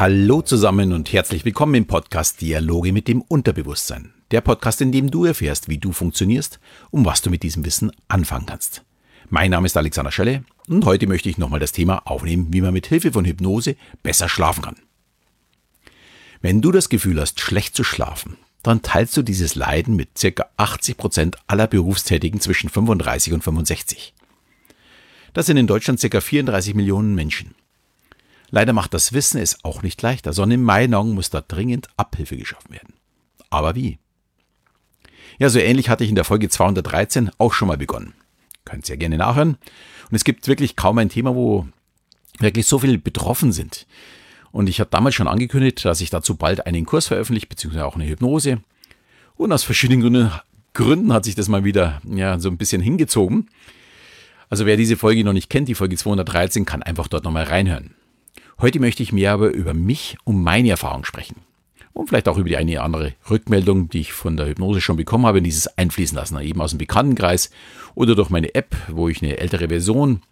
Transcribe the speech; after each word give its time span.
Hallo 0.00 0.42
zusammen 0.42 0.92
und 0.92 1.12
herzlich 1.12 1.44
willkommen 1.44 1.74
im 1.74 1.88
Podcast 1.88 2.40
Dialoge 2.40 2.92
mit 2.92 3.08
dem 3.08 3.20
Unterbewusstsein. 3.20 4.14
Der 4.30 4.40
Podcast, 4.40 4.80
in 4.80 4.92
dem 4.92 5.10
du 5.10 5.24
erfährst, 5.24 5.68
wie 5.68 5.78
du 5.78 5.90
funktionierst 5.90 6.60
und 6.92 7.04
was 7.04 7.20
du 7.20 7.30
mit 7.30 7.42
diesem 7.42 7.64
Wissen 7.64 7.90
anfangen 8.06 8.46
kannst. 8.46 8.84
Mein 9.28 9.50
Name 9.50 9.66
ist 9.66 9.76
Alexander 9.76 10.12
Schelle 10.12 10.44
und 10.68 10.84
heute 10.84 11.08
möchte 11.08 11.28
ich 11.28 11.36
nochmal 11.36 11.58
das 11.58 11.72
Thema 11.72 12.06
aufnehmen, 12.06 12.46
wie 12.52 12.60
man 12.60 12.74
mit 12.74 12.86
Hilfe 12.86 13.10
von 13.10 13.24
Hypnose 13.24 13.74
besser 14.04 14.28
schlafen 14.28 14.62
kann. 14.62 14.76
Wenn 16.42 16.62
du 16.62 16.70
das 16.70 16.90
Gefühl 16.90 17.20
hast, 17.20 17.40
schlecht 17.40 17.74
zu 17.74 17.82
schlafen, 17.82 18.36
dann 18.62 18.82
teilst 18.82 19.16
du 19.16 19.22
dieses 19.22 19.56
Leiden 19.56 19.96
mit 19.96 20.10
ca. 20.14 20.46
80 20.58 20.96
Prozent 20.96 21.36
aller 21.48 21.66
Berufstätigen 21.66 22.38
zwischen 22.40 22.70
35 22.70 23.32
und 23.32 23.42
65. 23.42 24.14
Das 25.32 25.46
sind 25.46 25.56
in 25.56 25.66
Deutschland 25.66 26.00
ca. 26.00 26.20
34 26.20 26.76
Millionen 26.76 27.16
Menschen. 27.16 27.56
Leider 28.50 28.72
macht 28.72 28.94
das 28.94 29.12
Wissen 29.12 29.40
es 29.40 29.64
auch 29.64 29.82
nicht 29.82 30.00
leichter, 30.00 30.32
sondern 30.32 30.60
in 30.60 30.64
meinen 30.64 30.94
Augen 30.94 31.14
muss 31.14 31.30
da 31.30 31.42
dringend 31.42 31.88
Abhilfe 31.96 32.36
geschaffen 32.36 32.72
werden. 32.72 32.94
Aber 33.50 33.74
wie? 33.74 33.98
Ja, 35.38 35.48
so 35.50 35.58
ähnlich 35.58 35.88
hatte 35.88 36.04
ich 36.04 36.10
in 36.10 36.16
der 36.16 36.24
Folge 36.24 36.48
213 36.48 37.30
auch 37.38 37.52
schon 37.52 37.68
mal 37.68 37.76
begonnen. 37.76 38.14
Könnt 38.64 38.88
ihr 38.88 38.96
gerne 38.96 39.18
nachhören. 39.18 39.56
Und 40.10 40.16
es 40.16 40.24
gibt 40.24 40.48
wirklich 40.48 40.76
kaum 40.76 40.98
ein 40.98 41.10
Thema, 41.10 41.34
wo 41.34 41.66
wirklich 42.38 42.66
so 42.66 42.78
viele 42.78 42.98
betroffen 42.98 43.52
sind. 43.52 43.86
Und 44.50 44.68
ich 44.68 44.80
habe 44.80 44.90
damals 44.90 45.14
schon 45.14 45.28
angekündigt, 45.28 45.84
dass 45.84 46.00
ich 46.00 46.10
dazu 46.10 46.34
bald 46.34 46.66
einen 46.66 46.86
Kurs 46.86 47.06
veröffentliche, 47.06 47.46
beziehungsweise 47.46 47.86
auch 47.86 47.94
eine 47.94 48.06
Hypnose. 48.06 48.60
Und 49.36 49.52
aus 49.52 49.62
verschiedenen 49.62 50.00
Gründen, 50.00 50.32
Gründen 50.72 51.12
hat 51.12 51.24
sich 51.24 51.34
das 51.34 51.48
mal 51.48 51.64
wieder 51.64 52.00
ja, 52.04 52.38
so 52.38 52.48
ein 52.48 52.56
bisschen 52.56 52.80
hingezogen. 52.80 53.48
Also 54.50 54.64
wer 54.64 54.76
diese 54.76 54.96
Folge 54.96 55.24
noch 55.24 55.34
nicht 55.34 55.50
kennt, 55.50 55.68
die 55.68 55.74
Folge 55.74 55.96
213, 55.96 56.64
kann 56.64 56.82
einfach 56.82 57.08
dort 57.08 57.24
nochmal 57.24 57.44
reinhören. 57.44 57.94
Heute 58.60 58.80
möchte 58.80 59.04
ich 59.04 59.12
mehr 59.12 59.32
aber 59.32 59.50
über 59.50 59.72
mich 59.72 60.16
und 60.24 60.42
meine 60.42 60.70
Erfahrung 60.70 61.04
sprechen. 61.04 61.36
Und 61.92 62.08
vielleicht 62.08 62.28
auch 62.28 62.38
über 62.38 62.48
die 62.48 62.56
eine 62.56 62.72
oder 62.72 62.84
andere 62.84 63.14
Rückmeldung, 63.30 63.88
die 63.88 64.00
ich 64.00 64.12
von 64.12 64.36
der 64.36 64.46
Hypnose 64.46 64.80
schon 64.80 64.96
bekommen 64.96 65.26
habe, 65.26 65.38
in 65.38 65.44
dieses 65.44 65.78
einfließen 65.78 66.16
lassen, 66.16 66.40
eben 66.40 66.60
aus 66.60 66.70
dem 66.70 66.78
Bekanntenkreis 66.78 67.50
oder 67.94 68.14
durch 68.14 68.30
meine 68.30 68.54
App, 68.54 68.76
wo 68.88 69.08
ich 69.08 69.22
eine 69.22 69.38
ältere 69.38 69.68
Version 69.68 70.22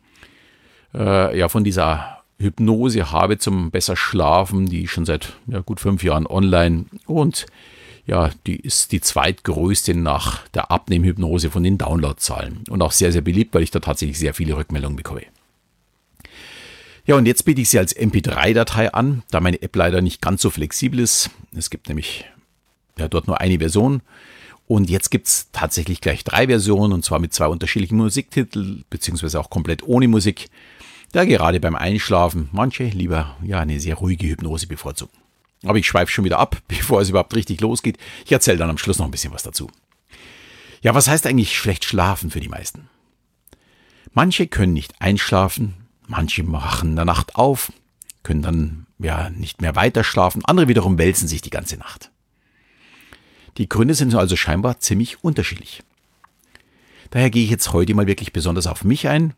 äh, 0.94 1.38
ja, 1.38 1.48
von 1.48 1.62
dieser 1.62 2.18
Hypnose 2.38 3.12
habe 3.12 3.38
zum 3.38 3.70
besser 3.70 3.96
Schlafen, 3.96 4.66
die 4.66 4.88
schon 4.88 5.04
seit 5.04 5.34
ja, 5.46 5.60
gut 5.60 5.80
fünf 5.80 6.02
Jahren 6.02 6.26
online 6.26 6.86
und 7.06 7.46
ja, 8.06 8.30
die 8.46 8.56
ist 8.56 8.92
die 8.92 9.00
zweitgrößte 9.00 9.94
nach 9.94 10.46
der 10.48 10.70
Abnehmhypnose 10.70 11.50
von 11.50 11.64
den 11.64 11.78
Downloadzahlen 11.78 12.64
und 12.70 12.82
auch 12.82 12.92
sehr, 12.92 13.10
sehr 13.10 13.22
beliebt, 13.22 13.54
weil 13.54 13.62
ich 13.62 13.72
da 13.72 13.80
tatsächlich 13.80 14.18
sehr 14.18 14.34
viele 14.34 14.56
Rückmeldungen 14.56 14.96
bekomme. 14.96 15.22
Ja, 17.06 17.14
und 17.14 17.26
jetzt 17.26 17.44
biete 17.44 17.60
ich 17.60 17.68
sie 17.68 17.78
als 17.78 17.96
MP3-Datei 17.96 18.92
an, 18.92 19.22
da 19.30 19.40
meine 19.40 19.62
App 19.62 19.76
leider 19.76 20.02
nicht 20.02 20.20
ganz 20.20 20.42
so 20.42 20.50
flexibel 20.50 20.98
ist. 20.98 21.30
Es 21.56 21.70
gibt 21.70 21.86
nämlich 21.86 22.24
ja, 22.98 23.06
dort 23.06 23.28
nur 23.28 23.40
eine 23.40 23.58
Version. 23.58 24.02
Und 24.66 24.90
jetzt 24.90 25.10
gibt 25.10 25.28
es 25.28 25.48
tatsächlich 25.52 26.00
gleich 26.00 26.24
drei 26.24 26.48
Versionen, 26.48 26.92
und 26.92 27.04
zwar 27.04 27.20
mit 27.20 27.32
zwei 27.32 27.46
unterschiedlichen 27.46 27.96
Musiktiteln, 27.96 28.84
beziehungsweise 28.90 29.38
auch 29.38 29.50
komplett 29.50 29.84
ohne 29.84 30.08
Musik, 30.08 30.48
da 31.12 31.24
gerade 31.24 31.60
beim 31.60 31.76
Einschlafen 31.76 32.48
manche 32.50 32.84
lieber 32.84 33.36
ja, 33.44 33.60
eine 33.60 33.78
sehr 33.78 33.94
ruhige 33.94 34.26
Hypnose 34.26 34.66
bevorzugen. 34.66 35.16
Aber 35.62 35.78
ich 35.78 35.86
schweife 35.86 36.10
schon 36.10 36.24
wieder 36.24 36.40
ab, 36.40 36.60
bevor 36.68 37.00
es 37.00 37.10
überhaupt 37.10 37.36
richtig 37.36 37.60
losgeht. 37.60 37.98
Ich 38.24 38.32
erzähle 38.32 38.58
dann 38.58 38.70
am 38.70 38.78
Schluss 38.78 38.98
noch 38.98 39.06
ein 39.06 39.12
bisschen 39.12 39.32
was 39.32 39.44
dazu. 39.44 39.70
Ja, 40.82 40.94
was 40.96 41.06
heißt 41.06 41.26
eigentlich 41.28 41.56
schlecht 41.56 41.84
schlafen 41.84 42.32
für 42.32 42.40
die 42.40 42.48
meisten? 42.48 42.88
Manche 44.12 44.48
können 44.48 44.72
nicht 44.72 45.00
einschlafen, 45.00 45.85
manche 46.06 46.42
machen 46.42 46.90
in 46.90 46.96
der 46.96 47.04
Nacht 47.04 47.36
auf, 47.36 47.72
können 48.22 48.42
dann 48.42 48.86
ja 48.98 49.30
nicht 49.30 49.60
mehr 49.60 49.76
weiter 49.76 50.04
schlafen, 50.04 50.44
andere 50.44 50.68
wiederum 50.68 50.98
wälzen 50.98 51.28
sich 51.28 51.42
die 51.42 51.50
ganze 51.50 51.76
Nacht. 51.76 52.10
Die 53.58 53.68
Gründe 53.68 53.94
sind 53.94 54.14
also 54.14 54.36
scheinbar 54.36 54.80
ziemlich 54.80 55.22
unterschiedlich. 55.24 55.82
Daher 57.10 57.30
gehe 57.30 57.44
ich 57.44 57.50
jetzt 57.50 57.72
heute 57.72 57.94
mal 57.94 58.06
wirklich 58.06 58.32
besonders 58.32 58.66
auf 58.66 58.84
mich 58.84 59.08
ein 59.08 59.34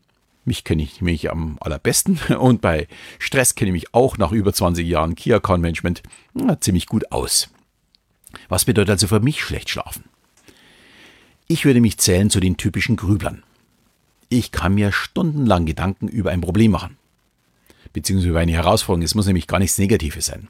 mich 0.49 0.63
kenne 0.63 0.83
ich 0.83 0.99
nämlich 0.99 1.29
am 1.31 1.57
allerbesten 1.61 2.17
und 2.39 2.59
bei 2.59 2.87
Stress 3.19 3.55
kenne 3.55 3.69
ich 3.69 3.73
mich 3.73 3.93
auch 3.93 4.17
nach 4.17 4.31
über 4.31 4.51
20 4.53 4.85
Jahren 4.85 5.15
Key 5.15 5.33
Account 5.33 5.61
Management 5.61 6.03
na, 6.33 6.59
ziemlich 6.59 6.87
gut 6.87 7.11
aus. 7.11 7.49
Was 8.47 8.65
bedeutet 8.65 8.91
also 8.91 9.07
für 9.07 9.19
mich 9.19 9.41
schlecht 9.41 9.69
schlafen? 9.69 10.05
Ich 11.47 11.65
würde 11.65 11.81
mich 11.81 11.97
zählen 11.97 12.29
zu 12.29 12.39
den 12.39 12.57
typischen 12.57 12.95
Grüblern. 12.95 13.43
Ich 14.29 14.51
kann 14.51 14.75
mir 14.75 14.91
stundenlang 14.91 15.65
Gedanken 15.65 16.07
über 16.07 16.29
ein 16.29 16.41
Problem 16.41 16.71
machen. 16.71 16.97
Beziehungsweise 17.93 18.29
über 18.29 18.39
eine 18.39 18.51
Herausforderung. 18.51 19.03
Es 19.03 19.15
muss 19.15 19.25
nämlich 19.25 19.47
gar 19.47 19.57
nichts 19.57 19.79
Negatives 19.79 20.27
sein. 20.27 20.47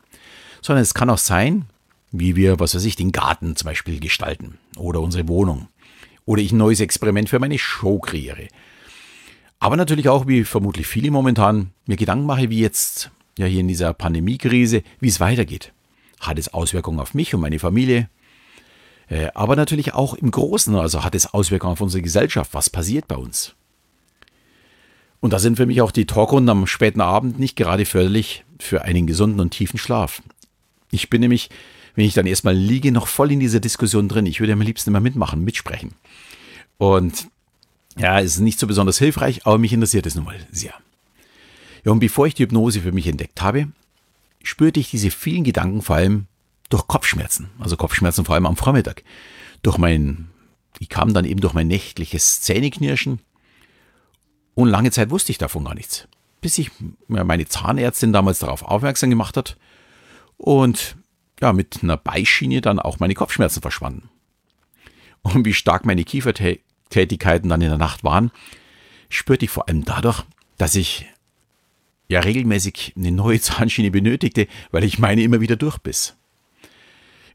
Sondern 0.62 0.84
es 0.84 0.94
kann 0.94 1.09
auch 1.09 1.17
sein, 1.17 1.66
wie 2.12 2.35
wir, 2.35 2.59
was 2.59 2.75
weiß 2.75 2.84
ich, 2.84 2.97
den 2.97 3.13
Garten 3.13 3.56
zum 3.56 3.68
Beispiel 3.68 4.01
gestalten. 4.01 4.57
Oder 4.75 5.00
unsere 5.00 5.29
Wohnung. 5.29 5.69
Oder 6.25 6.41
ich 6.41 6.51
ein 6.51 6.57
neues 6.57 6.81
Experiment 6.81 7.29
für 7.29 7.39
meine 7.39 7.57
Show 7.57 8.00
kreiere. 8.00 8.50
Aber 9.59 9.78
natürlich 9.78 10.09
auch, 10.09 10.28
wie 10.28 10.44
vermutlich 10.44 10.88
viele 10.88 11.12
momentan, 11.12 11.72
mir 11.85 11.95
Gedanken 11.95 12.25
mache, 12.25 12.50
wie 12.50 12.59
jetzt 12.59 13.12
ja 13.38 13.45
hier 13.45 13.62
in 13.62 13.68
dieser 13.69 13.94
Pandemiekrise, 13.94 14.84
wie 15.00 15.07
es 15.07 15.22
weitergeht. 15.22 15.72
Hat 16.19 16.38
es 16.38 16.53
Auswirkungen 16.53 17.00
auf 17.00 17.13
mich 17.13 17.34
und 17.34 17.41
meine 17.41 17.59
Familie? 17.59 18.09
Äh, 19.07 19.29
aber 19.34 19.56
natürlich 19.56 19.94
auch 19.94 20.13
im 20.13 20.31
Großen, 20.31 20.75
also 20.75 21.03
hat 21.03 21.16
es 21.16 21.34
Auswirkungen 21.34 21.73
auf 21.73 21.81
unsere 21.81 22.01
Gesellschaft. 22.01 22.53
Was 22.53 22.69
passiert 22.69 23.07
bei 23.07 23.16
uns? 23.16 23.56
Und 25.22 25.34
da 25.34 25.40
sind 25.40 25.57
für 25.57 25.66
mich 25.66 25.81
auch 25.81 25.91
die 25.91 26.06
Talkrunden 26.06 26.50
am 26.50 26.68
späten 26.68 27.02
Abend 27.02 27.40
nicht 27.40 27.56
gerade 27.56 27.85
förderlich 27.85 28.46
für 28.59 28.84
einen 28.84 29.07
gesunden 29.07 29.40
und 29.40 29.52
tiefen 29.52 29.78
Schlaf. 29.78 30.22
Ich 30.91 31.09
bin 31.09 31.22
nämlich, 31.22 31.50
wenn 31.96 32.06
ich 32.06 32.13
dann 32.13 32.25
erstmal 32.25 32.56
liege, 32.56 32.91
noch 32.91 33.07
voll 33.07 33.31
in 33.31 33.40
dieser 33.40 33.59
Diskussion 33.59 34.07
drin. 34.07 34.25
Ich 34.25 34.40
würde 34.40 34.53
am 34.53 34.62
liebsten 34.62 34.90
immer 34.90 35.02
mitmachen, 35.02 35.44
mitsprechen. 35.44 35.94
Und 36.78 37.28
ja, 37.97 38.19
es 38.19 38.35
ist 38.35 38.40
nicht 38.40 38.59
so 38.59 38.68
besonders 38.68 38.97
hilfreich, 38.97 39.46
aber 39.46 39.57
mich 39.57 39.74
interessiert 39.74 40.06
es 40.06 40.16
nun 40.16 40.25
mal 40.25 40.40
sehr. 40.52 40.74
Ja, 41.84 41.91
und 41.91 42.00
bevor 42.00 42.28
ich 42.28 42.34
die 42.34 42.44
Hypnose 42.44 42.81
für 42.81 42.91
mich 42.91 43.07
entdeckt 43.07 43.41
habe, 43.41 43.68
spürte 44.41 44.80
ich 44.80 44.90
diese 44.90 45.12
vielen 45.12 45.44
Gedanken 45.44 45.81
vor 45.81 45.97
allem 45.97 46.28
durch 46.69 46.88
Kopfschmerzen, 46.88 47.50
also 47.59 47.75
Kopfschmerzen 47.75 48.25
vor 48.25 48.36
allem 48.36 48.46
am 48.46 48.56
Vormittag. 48.56 49.03
Durch 49.63 49.78
mein, 49.78 50.30
die 50.80 50.88
kamen 50.88 51.13
dann 51.13 51.25
eben 51.25 51.41
durch 51.41 51.53
mein 51.53 51.68
nächtliches 51.68 52.41
Zähneknirschen 52.41 53.19
und 54.56 54.70
lange 54.70 54.92
Zeit 54.92 55.10
wusste 55.10 55.32
ich 55.32 55.38
davon 55.38 55.66
gar 55.66 55.76
nichts, 55.76 56.08
bis 56.42 56.58
ich 56.58 56.72
meine 57.08 57.46
Zahnärztin 57.46 58.14
damals 58.14 58.40
darauf 58.40 58.64
aufmerksam 58.64 59.10
gemacht 59.10 59.38
hat 59.38 59.58
und 60.38 60.98
ja, 61.42 61.54
mit 61.54 61.80
einer 61.84 61.98
Beischiene 61.98 62.62
dann 62.62 62.80
auch 62.80 63.00
meine 63.00 63.14
Kopfschmerzen 63.14 63.62
verschwanden. 63.62 64.10
Und 65.22 65.46
wie 65.46 65.54
stark 65.54 65.86
meine 65.86 66.04
Kiefertä 66.04 66.60
Tätigkeiten 66.90 67.50
dann 67.50 67.62
in 67.62 67.70
der 67.70 67.78
Nacht 67.78 68.04
waren, 68.04 68.32
spürte 69.10 69.46
ich 69.46 69.52
vor 69.52 69.68
allem 69.68 69.86
dadurch, 69.86 70.24
dass 70.58 70.76
ich 70.76 71.06
ja 72.08 72.20
regelmäßig 72.20 72.94
eine 72.98 73.12
neue 73.12 73.40
Zahnschiene 73.42 73.92
benötigte, 73.92 74.48
weil 74.72 74.84
ich 74.84 75.00
meine 75.00 75.22
immer 75.22 75.40
wieder 75.40 75.56
durchbiss. 75.56 76.16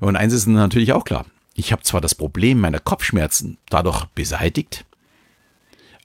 Und 0.01 0.17
eins 0.17 0.33
ist 0.33 0.47
natürlich 0.47 0.93
auch 0.93 1.05
klar. 1.05 1.25
Ich 1.55 1.71
habe 1.71 1.83
zwar 1.83 2.01
das 2.01 2.17
Problem 2.17 2.59
meiner 2.61 2.81
Kopfschmerzen 2.81 3.59
dadurch 3.71 4.07
beseitigt, 4.07 4.85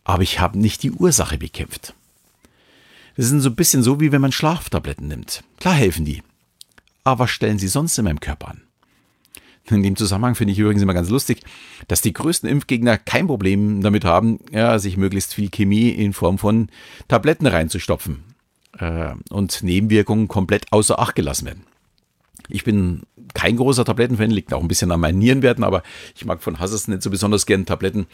aber 0.03 0.23
ich 0.23 0.39
habe 0.39 0.57
nicht 0.57 0.83
die 0.83 0.91
Ursache 0.91 1.37
bekämpft. 1.37 1.93
Das 3.15 3.31
ist 3.31 3.41
so 3.43 3.49
ein 3.49 3.55
bisschen 3.55 3.83
so, 3.83 3.99
wie 3.99 4.11
wenn 4.11 4.21
man 4.21 4.31
Schlaftabletten 4.31 5.07
nimmt. 5.07 5.43
Klar 5.59 5.73
helfen 5.73 6.05
die. 6.05 6.23
Aber 7.03 7.25
was 7.25 7.31
stellen 7.31 7.59
sie 7.59 7.67
sonst 7.67 7.97
in 7.97 8.05
meinem 8.05 8.19
Körper 8.19 8.49
an? 8.49 8.61
In 9.69 9.83
dem 9.83 9.95
Zusammenhang 9.95 10.35
finde 10.35 10.53
ich 10.53 10.59
übrigens 10.59 10.81
immer 10.81 10.93
ganz 10.93 11.09
lustig, 11.09 11.41
dass 11.87 12.01
die 12.01 12.13
größten 12.13 12.49
Impfgegner 12.49 12.97
kein 12.97 13.27
Problem 13.27 13.81
damit 13.81 14.03
haben, 14.03 14.39
ja, 14.51 14.79
sich 14.79 14.97
möglichst 14.97 15.33
viel 15.33 15.49
Chemie 15.49 15.89
in 15.89 16.13
Form 16.13 16.37
von 16.37 16.69
Tabletten 17.07 17.45
reinzustopfen 17.45 18.23
äh, 18.79 19.13
und 19.29 19.61
Nebenwirkungen 19.61 20.27
komplett 20.27 20.71
außer 20.71 20.97
Acht 20.97 21.15
gelassen 21.15 21.45
werden. 21.45 21.63
Ich 22.47 22.63
bin 22.63 23.03
kein 23.33 23.57
großer 23.57 23.85
Tablettenfan, 23.85 24.31
liegt 24.31 24.53
auch 24.53 24.61
ein 24.61 24.67
bisschen 24.67 24.91
an 24.91 24.99
meinen 24.99 25.19
Nierenwerten, 25.19 25.63
aber 25.63 25.83
ich 26.15 26.25
mag 26.25 26.41
von 26.41 26.59
Hasses 26.59 26.87
nicht 26.87 27.03
so 27.03 27.11
besonders 27.11 27.45
gern 27.45 27.65
Tabletten 27.65 28.07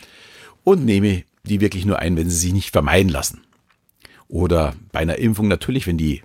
und 0.64 0.84
nehme 0.84 1.24
die 1.48 1.62
wirklich 1.62 1.86
nur 1.86 2.00
ein, 2.00 2.18
wenn 2.18 2.30
sie 2.30 2.38
sich 2.38 2.54
nicht 2.54 2.72
vermeiden 2.72 3.10
lassen. 3.10 3.42
Oder 4.28 4.76
bei 4.92 5.00
einer 5.00 5.18
Impfung 5.18 5.48
natürlich, 5.48 5.88
wenn 5.88 5.98
die 5.98 6.24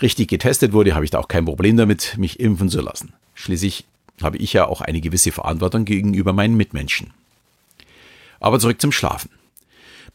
richtig 0.00 0.28
getestet 0.28 0.72
wurde, 0.72 0.94
habe 0.94 1.04
ich 1.04 1.10
da 1.10 1.18
auch 1.18 1.28
kein 1.28 1.44
Problem 1.44 1.76
damit, 1.76 2.16
mich 2.18 2.40
impfen 2.40 2.68
zu 2.68 2.80
lassen. 2.80 3.12
Schließlich 3.34 3.84
habe 4.22 4.38
ich 4.38 4.52
ja 4.52 4.66
auch 4.66 4.80
eine 4.80 5.00
gewisse 5.00 5.32
Verantwortung 5.32 5.84
gegenüber 5.84 6.32
meinen 6.32 6.56
Mitmenschen. 6.56 7.12
Aber 8.40 8.58
zurück 8.58 8.80
zum 8.80 8.92
Schlafen. 8.92 9.30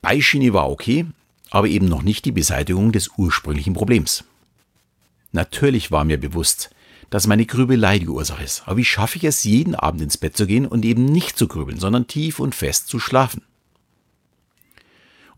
Beischiene 0.02 0.54
war 0.54 0.70
okay, 0.70 1.06
aber 1.52 1.68
eben 1.68 1.88
noch 1.88 2.02
nicht 2.02 2.26
die 2.26 2.32
Beseitigung 2.32 2.92
des 2.92 3.12
ursprünglichen 3.18 3.74
Problems. 3.74 4.24
Natürlich 5.32 5.92
war 5.92 6.04
mir 6.04 6.18
bewusst, 6.20 6.72
dass 7.10 7.28
meine 7.28 7.46
Grübelei 7.46 8.00
die 8.00 8.08
Ursache 8.08 8.44
ist. 8.44 8.64
Aber 8.66 8.78
wie 8.78 8.86
schaffe 8.86 9.18
ich 9.18 9.26
es, 9.26 9.44
jeden 9.44 9.76
Abend 9.76 10.02
ins 10.02 10.18
Bett 10.18 10.36
zu 10.36 10.48
gehen 10.48 10.66
und 10.66 10.86
eben 10.86 11.06
nicht 11.06 11.38
zu 11.38 11.48
grübeln, 11.48 11.80
sondern 11.80 12.08
tief 12.08 12.40
und 12.40 12.56
fest 12.56 12.88
zu 12.88 13.00
schlafen? 13.00 13.44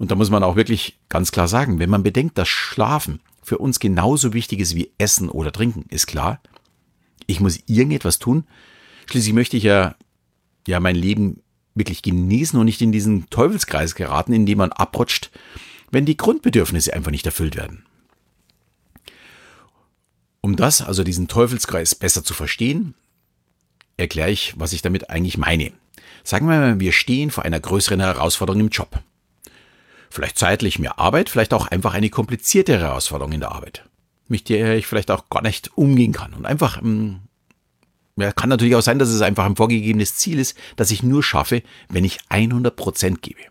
Und 0.03 0.11
da 0.11 0.15
muss 0.15 0.29
man 0.29 0.43
auch 0.43 0.57
wirklich 0.57 0.99
ganz 1.07 1.31
klar 1.31 1.47
sagen, 1.47 1.79
wenn 1.79 1.89
man 1.89 2.03
bedenkt, 2.03 2.37
dass 2.37 2.49
Schlafen 2.49 3.21
für 3.41 3.57
uns 3.57 3.79
genauso 3.79 4.33
wichtig 4.33 4.59
ist 4.59 4.75
wie 4.75 4.91
Essen 4.97 5.29
oder 5.29 5.53
Trinken, 5.53 5.85
ist 5.87 6.07
klar. 6.07 6.41
Ich 7.25 7.39
muss 7.39 7.63
irgendetwas 7.67 8.19
tun. 8.19 8.43
Schließlich 9.09 9.31
möchte 9.31 9.55
ich 9.55 9.63
ja, 9.63 9.95
ja 10.67 10.81
mein 10.81 10.97
Leben 10.97 11.41
wirklich 11.73 12.01
genießen 12.01 12.59
und 12.59 12.65
nicht 12.65 12.81
in 12.81 12.91
diesen 12.91 13.29
Teufelskreis 13.29 13.95
geraten, 13.95 14.33
in 14.33 14.45
dem 14.45 14.57
man 14.57 14.73
abrutscht, 14.73 15.31
wenn 15.89 16.05
die 16.05 16.17
Grundbedürfnisse 16.17 16.93
einfach 16.93 17.11
nicht 17.11 17.25
erfüllt 17.25 17.55
werden. 17.55 17.85
Um 20.41 20.57
das, 20.57 20.81
also 20.81 21.05
diesen 21.05 21.29
Teufelskreis 21.29 21.95
besser 21.95 22.25
zu 22.25 22.33
verstehen, 22.33 22.93
erkläre 23.95 24.31
ich, 24.31 24.53
was 24.57 24.73
ich 24.73 24.81
damit 24.81 25.09
eigentlich 25.09 25.37
meine. 25.37 25.71
Sagen 26.25 26.49
wir 26.49 26.59
mal, 26.59 26.79
wir 26.81 26.91
stehen 26.91 27.31
vor 27.31 27.45
einer 27.45 27.61
größeren 27.61 28.01
Herausforderung 28.01 28.59
im 28.59 28.67
Job. 28.67 29.01
Vielleicht 30.13 30.37
zeitlich 30.37 30.77
mehr 30.77 30.99
Arbeit, 30.99 31.27
vielleicht 31.27 31.55
auch 31.55 31.65
einfach 31.65 31.95
eine 31.95 32.11
komplizierte 32.11 32.77
Herausforderung 32.77 33.31
in 33.31 33.39
der 33.39 33.51
Arbeit, 33.51 33.89
mit 34.27 34.47
der 34.47 34.77
ich 34.77 34.85
vielleicht 34.85 35.09
auch 35.09 35.27
gar 35.27 35.41
nicht 35.41 35.75
umgehen 35.75 36.11
kann 36.11 36.35
und 36.35 36.45
einfach 36.45 36.79
hm, 36.79 37.21
ja, 38.15 38.31
kann 38.31 38.49
natürlich 38.49 38.75
auch 38.75 38.83
sein, 38.83 38.99
dass 38.99 39.09
es 39.09 39.23
einfach 39.23 39.43
ein 39.43 39.55
vorgegebenes 39.55 40.13
Ziel 40.13 40.37
ist, 40.37 40.55
das 40.75 40.91
ich 40.91 41.01
nur 41.01 41.23
schaffe, 41.23 41.63
wenn 41.89 42.03
ich 42.03 42.19
100% 42.29 43.21
gebe. 43.21 43.41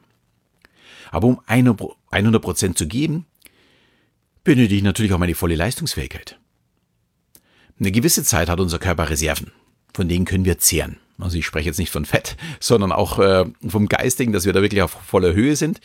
Aber 1.10 1.26
um 1.26 1.40
100% 1.40 2.76
zu 2.76 2.86
geben, 2.86 3.26
benötige 4.44 4.76
ich 4.76 4.84
natürlich 4.84 5.12
auch 5.12 5.18
meine 5.18 5.34
volle 5.34 5.56
Leistungsfähigkeit. 5.56 6.38
Eine 7.80 7.90
gewisse 7.90 8.22
Zeit 8.22 8.48
hat 8.48 8.60
unser 8.60 8.78
Körper 8.78 9.10
Reserven, 9.10 9.50
von 9.94 10.08
denen 10.08 10.26
können 10.26 10.44
wir 10.44 10.60
zehren. 10.60 10.98
Also 11.18 11.36
ich 11.36 11.46
spreche 11.46 11.68
jetzt 11.68 11.78
nicht 11.78 11.90
von 11.90 12.04
Fett, 12.04 12.36
sondern 12.60 12.92
auch 12.92 13.18
äh, 13.18 13.44
vom 13.66 13.88
Geistigen, 13.88 14.32
dass 14.32 14.44
wir 14.44 14.52
da 14.52 14.62
wirklich 14.62 14.82
auf 14.82 14.90
voller 14.90 15.34
Höhe 15.34 15.56
sind. 15.56 15.80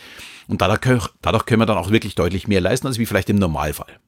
Und 0.48 0.62
dadurch, 0.62 1.10
dadurch 1.22 1.46
können 1.46 1.62
wir 1.62 1.66
dann 1.66 1.78
auch 1.78 1.92
wirklich 1.92 2.16
deutlich 2.16 2.48
mehr 2.48 2.62
leisten, 2.62 2.88
als 2.88 2.98
wie 2.98 3.06
vielleicht 3.06 3.30
im 3.30 3.38
Normalfall. 3.38 4.00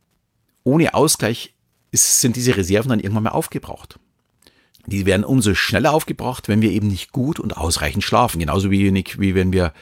Ohne 0.63 0.93
Ausgleich 0.93 1.53
ist, 1.91 2.21
sind 2.21 2.35
diese 2.35 2.55
Reserven 2.55 2.89
dann 2.89 2.99
irgendwann 2.99 3.23
mal 3.23 3.31
aufgebraucht. 3.31 3.99
Die 4.85 5.05
werden 5.05 5.23
umso 5.23 5.53
schneller 5.53 5.93
aufgebraucht, 5.93 6.47
wenn 6.47 6.61
wir 6.61 6.71
eben 6.71 6.87
nicht 6.87 7.11
gut 7.11 7.39
und 7.39 7.57
ausreichend 7.57 8.03
schlafen. 8.03 8.39
Genauso 8.39 8.71
wie, 8.71 8.91
wie 8.93 9.35
wenn 9.35 9.53
wir 9.53 9.73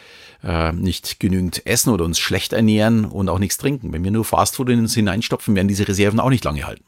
äh, 0.43 0.71
nicht 0.73 1.19
genügend 1.19 1.65
essen 1.65 1.91
oder 1.91 2.03
uns 2.03 2.19
schlecht 2.19 2.53
ernähren 2.53 3.05
und 3.05 3.29
auch 3.29 3.39
nichts 3.39 3.57
trinken. 3.57 3.93
Wenn 3.93 4.03
wir 4.03 4.11
nur 4.11 4.25
Fastfood 4.25 4.69
in 4.69 4.79
uns 4.79 4.95
hineinstopfen, 4.95 5.55
werden 5.55 5.67
diese 5.67 5.87
Reserven 5.87 6.19
auch 6.19 6.29
nicht 6.29 6.43
lange 6.43 6.65
halten. 6.65 6.83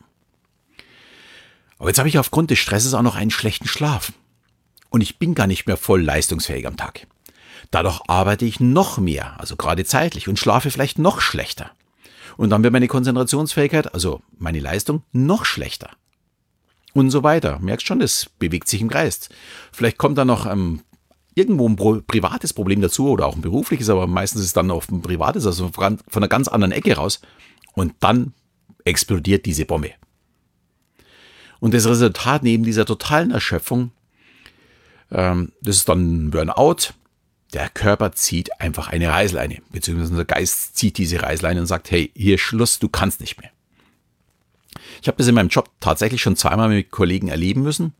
Aber 1.77 1.89
jetzt 1.89 1.97
habe 1.97 2.09
ich 2.09 2.19
aufgrund 2.19 2.51
des 2.51 2.59
Stresses 2.59 2.93
auch 2.93 3.01
noch 3.01 3.15
einen 3.15 3.31
schlechten 3.31 3.67
Schlaf. 3.67 4.11
Und 4.89 5.01
ich 5.01 5.19
bin 5.19 5.36
gar 5.36 5.47
nicht 5.47 5.68
mehr 5.68 5.77
voll 5.77 6.01
leistungsfähig 6.01 6.65
am 6.65 6.77
Tag. 6.77 7.07
Dadurch 7.71 8.01
arbeite 8.07 8.45
ich 8.45 8.59
noch 8.59 8.97
mehr, 8.97 9.39
also 9.39 9.56
gerade 9.56 9.86
zeitlich, 9.86 10.27
und 10.27 10.39
schlafe 10.39 10.71
vielleicht 10.71 10.97
noch 10.97 11.21
schlechter. 11.21 11.71
Und 12.38 12.50
dann 12.50 12.63
wird 12.63 12.74
meine 12.74 12.88
Konzentrationsfähigkeit, 12.88 13.94
also 13.94 14.21
meine 14.38 14.59
Leistung, 14.59 15.03
noch 15.12 15.45
schlechter. 15.45 15.91
Und 16.94 17.12
so 17.12 17.21
weiter. 17.21 17.59
Merkst 17.59 17.86
schon, 17.86 18.00
das 18.00 18.27
bewegt 18.39 18.68
sich 18.68 18.81
im 18.81 18.89
Kreis. 18.89 19.30
Vielleicht 19.71 19.97
kommt 19.97 20.18
da 20.18 20.25
noch 20.25 20.47
ähm, 20.47 20.81
irgendwo 21.35 21.69
ein 21.69 22.03
privates 22.06 22.53
Problem 22.53 22.81
dazu 22.81 23.09
oder 23.09 23.27
auch 23.27 23.35
ein 23.35 23.42
berufliches, 23.42 23.89
aber 23.89 24.07
meistens 24.07 24.42
ist 24.42 24.47
es 24.47 24.53
dann 24.53 24.71
oft 24.71 24.92
ein 24.92 25.01
privates, 25.01 25.45
also 25.45 25.69
von 25.69 26.00
einer 26.13 26.27
ganz 26.27 26.47
anderen 26.47 26.71
Ecke 26.71 26.95
raus. 26.95 27.21
Und 27.74 27.94
dann 28.00 28.33
explodiert 28.83 29.45
diese 29.45 29.65
Bombe. 29.65 29.92
Und 31.59 31.74
das 31.74 31.85
Resultat 31.85 32.42
neben 32.42 32.63
dieser 32.63 32.85
totalen 32.85 33.31
Erschöpfung, 33.31 33.92
ähm, 35.11 35.51
das 35.61 35.77
ist 35.77 35.89
dann 35.89 36.25
ein 36.27 36.31
Burnout. 36.31 36.94
Der 37.53 37.69
Körper 37.69 38.11
zieht 38.11 38.61
einfach 38.61 38.89
eine 38.89 39.09
Reißleine, 39.09 39.61
beziehungsweise 39.71 40.15
der 40.15 40.25
Geist 40.25 40.77
zieht 40.77 40.97
diese 40.97 41.21
Reißleine 41.21 41.59
und 41.59 41.65
sagt, 41.65 41.89
hey, 41.89 42.11
hier 42.15 42.38
Schluss, 42.38 42.77
du 42.79 42.89
kannst 42.89 43.21
nicht 43.21 43.39
mehr. 43.41 43.50
Ich 45.01 45.07
habe 45.07 45.17
das 45.17 45.27
in 45.27 45.35
meinem 45.35 45.50
Job 45.50 45.69
tatsächlich 45.79 46.21
schon 46.21 46.35
zweimal 46.35 46.69
mit 46.69 46.91
Kollegen 46.91 47.29
erleben 47.29 47.63
müssen. 47.63 47.94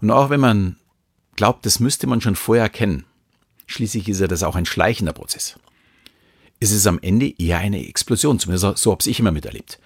Und 0.00 0.10
auch 0.10 0.30
wenn 0.30 0.40
man 0.40 0.76
glaubt, 1.36 1.66
das 1.66 1.80
müsste 1.80 2.06
man 2.06 2.20
schon 2.20 2.36
vorher 2.36 2.68
kennen, 2.68 3.04
schließlich 3.66 4.08
ist 4.08 4.20
ja 4.20 4.26
das 4.26 4.42
auch 4.42 4.56
ein 4.56 4.66
schleichender 4.66 5.12
Prozess, 5.12 5.58
ist 6.60 6.72
es 6.72 6.86
am 6.86 6.98
Ende 7.02 7.34
eher 7.38 7.58
eine 7.58 7.86
Explosion, 7.86 8.38
zumindest 8.38 8.78
so 8.78 8.90
habe 8.90 9.08
ich 9.08 9.20
immer 9.20 9.32
miterlebt. 9.32 9.78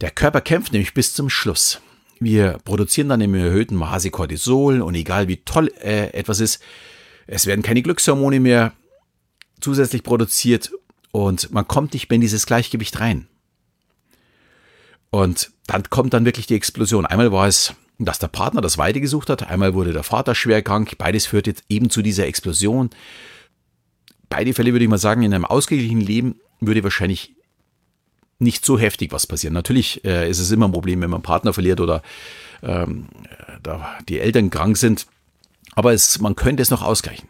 Der 0.00 0.10
Körper 0.10 0.40
kämpft 0.40 0.72
nämlich 0.72 0.94
bis 0.94 1.14
zum 1.14 1.28
Schluss. 1.28 1.80
Wir 2.20 2.58
produzieren 2.64 3.08
dann 3.08 3.22
im 3.22 3.34
erhöhten 3.34 3.74
Maße 3.76 4.10
Cortisol 4.10 4.82
und 4.82 4.94
egal 4.94 5.26
wie 5.26 5.38
toll 5.38 5.72
äh, 5.80 6.12
etwas 6.12 6.40
ist, 6.40 6.62
es 7.26 7.46
werden 7.46 7.62
keine 7.62 7.80
Glückshormone 7.80 8.40
mehr 8.40 8.74
zusätzlich 9.60 10.02
produziert 10.02 10.70
und 11.12 11.50
man 11.50 11.66
kommt 11.66 11.94
nicht 11.94 12.10
mehr 12.10 12.16
in 12.16 12.20
dieses 12.20 12.44
Gleichgewicht 12.44 13.00
rein. 13.00 13.26
Und 15.08 15.50
dann 15.66 15.84
kommt 15.88 16.12
dann 16.12 16.26
wirklich 16.26 16.46
die 16.46 16.54
Explosion. 16.54 17.06
Einmal 17.06 17.32
war 17.32 17.48
es, 17.48 17.74
dass 17.98 18.18
der 18.18 18.28
Partner 18.28 18.60
das 18.60 18.78
Weite 18.78 19.00
gesucht 19.00 19.30
hat, 19.30 19.48
einmal 19.48 19.74
wurde 19.74 19.92
der 19.92 20.02
Vater 20.02 20.34
schwer 20.34 20.62
krank, 20.62 20.96
beides 20.98 21.26
führt 21.26 21.46
jetzt 21.46 21.64
eben 21.68 21.88
zu 21.88 22.02
dieser 22.02 22.26
Explosion. 22.26 22.90
Beide 24.28 24.52
Fälle 24.52 24.72
würde 24.72 24.84
ich 24.84 24.90
mal 24.90 24.98
sagen, 24.98 25.22
in 25.22 25.32
einem 25.32 25.46
ausgeglichenen 25.46 26.04
Leben 26.04 26.40
würde 26.60 26.84
wahrscheinlich 26.84 27.34
nicht 28.40 28.64
so 28.64 28.78
heftig 28.78 29.12
was 29.12 29.26
passieren. 29.26 29.54
Natürlich 29.54 30.04
äh, 30.04 30.28
ist 30.28 30.38
es 30.38 30.50
immer 30.50 30.66
ein 30.66 30.72
Problem, 30.72 31.00
wenn 31.00 31.10
man 31.10 31.22
Partner 31.22 31.52
verliert 31.52 31.80
oder 31.80 32.02
ähm, 32.62 33.08
da 33.62 33.98
die 34.08 34.18
Eltern 34.18 34.50
krank 34.50 34.76
sind. 34.76 35.06
Aber 35.74 35.92
es, 35.92 36.20
man 36.20 36.36
könnte 36.36 36.62
es 36.62 36.70
noch 36.70 36.82
ausgleichen. 36.82 37.28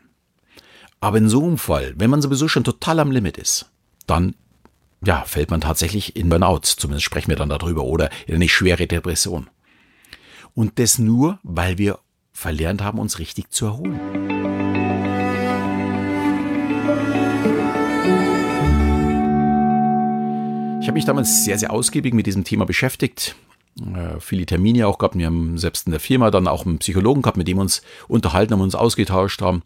Aber 1.01 1.19
in 1.19 1.29
so 1.29 1.43
einem 1.43 1.59
Fall, 1.59 1.95
wenn 1.97 2.11
man 2.11 2.23
sowieso 2.23 2.49
schon 2.49 2.65
total 2.65 3.01
am 3.01 3.11
Limit 3.11 3.39
ist, 3.39 3.71
dann 4.07 4.35
ja, 5.05 5.25
fällt 5.25 5.51
man 5.51 5.61
tatsächlich 5.61 6.17
in 6.17 6.29
Burnout. 6.29 6.61
Zumindest 6.63 7.05
sprechen 7.05 7.29
wir 7.29 7.37
dann 7.37 7.49
darüber 7.49 7.85
oder 7.85 8.11
in 8.27 8.35
eine 8.35 8.49
schwere 8.49 8.87
Depression. 8.87 9.49
Und 10.55 10.79
das 10.79 10.99
nur, 10.99 11.39
weil 11.43 11.79
wir 11.79 11.99
verlernt 12.33 12.83
haben, 12.83 12.99
uns 12.99 13.19
richtig 13.19 13.51
zu 13.51 13.67
erholen. 13.67 14.60
Habe 20.91 20.97
mich 20.97 21.05
damals 21.05 21.45
sehr, 21.45 21.57
sehr 21.57 21.73
ausgiebig 21.73 22.15
mit 22.15 22.27
diesem 22.27 22.43
Thema 22.43 22.67
beschäftigt. 22.67 23.37
Äh, 23.79 24.19
viele 24.19 24.45
Termine 24.45 24.89
auch 24.89 24.99
gehabt. 24.99 25.17
Wir 25.17 25.27
haben 25.27 25.57
selbst 25.57 25.87
in 25.87 25.93
der 25.93 26.01
Firma 26.01 26.33
dann 26.33 26.49
auch 26.49 26.67
einen 26.67 26.81
Psychologen 26.81 27.23
gehabt, 27.23 27.37
mit 27.37 27.47
dem 27.47 27.59
wir 27.59 27.63
uns 27.63 27.83
unterhalten 28.09 28.53
haben, 28.53 28.61
uns 28.61 28.75
ausgetauscht 28.75 29.41
haben. 29.41 29.63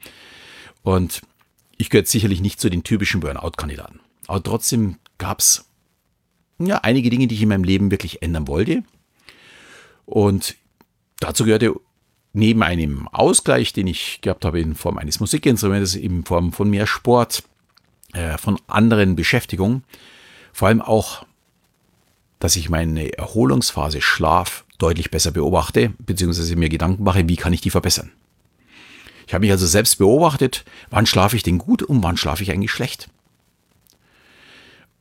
Und 0.83 1.23
ich 1.79 1.89
gehöre 1.89 2.05
sicherlich 2.05 2.43
nicht 2.43 2.61
zu 2.61 2.69
den 2.69 2.85
typischen 2.85 3.21
Burnout-Kandidaten. 3.21 4.01
Aber 4.27 4.43
trotzdem 4.43 4.97
gab 5.17 5.39
es 5.39 5.65
ja, 6.59 6.81
einige 6.83 7.09
Dinge, 7.09 7.27
die 7.27 7.37
ich 7.37 7.43
in 7.43 7.49
meinem 7.49 7.65
Leben 7.65 7.91
wirklich 7.91 8.21
ändern 8.21 8.47
wollte. 8.47 8.83
Und 10.05 10.57
dazu 11.21 11.47
gehörte 11.47 11.75
neben 12.35 12.63
einem 12.63 13.09
Ausgleich, 13.09 13.73
den 13.73 13.87
ich 13.87 14.21
gehabt 14.21 14.45
habe 14.45 14.61
in 14.61 14.75
Form 14.75 14.99
eines 14.99 15.21
Musikinstrumentes, 15.21 15.95
in 15.95 16.23
Form 16.27 16.53
von 16.53 16.69
mehr 16.69 16.87
Sport, 16.87 17.45
äh, 18.13 18.37
von 18.37 18.61
anderen 18.67 19.17
Beschäftigungen, 19.17 19.85
vor 20.55 20.69
allem 20.69 20.81
auch, 20.81 21.27
dass 22.39 22.55
ich 22.55 22.71
meine 22.71 23.13
Erholungsphase 23.19 24.01
Schlaf 24.01 24.65
deutlich 24.79 25.11
besser 25.11 25.33
beobachte, 25.33 25.93
beziehungsweise 25.99 26.55
mir 26.55 26.69
Gedanken 26.69 27.03
mache, 27.03 27.29
wie 27.29 27.37
kann 27.37 27.53
ich 27.53 27.61
die 27.61 27.71
verbessern. 27.71 28.13
Ich 29.27 29.35
habe 29.35 29.43
mich 29.43 29.51
also 29.51 29.67
selbst 29.67 29.99
beobachtet, 29.99 30.65
wann 30.91 31.07
schlafe 31.07 31.35
ich 31.35 31.43
denn 31.43 31.59
gut 31.59 31.83
und 31.83 32.03
wann 32.05 32.17
schlafe 32.17 32.45
ich 32.45 32.53
eigentlich 32.53 32.71
schlecht. 32.71 33.09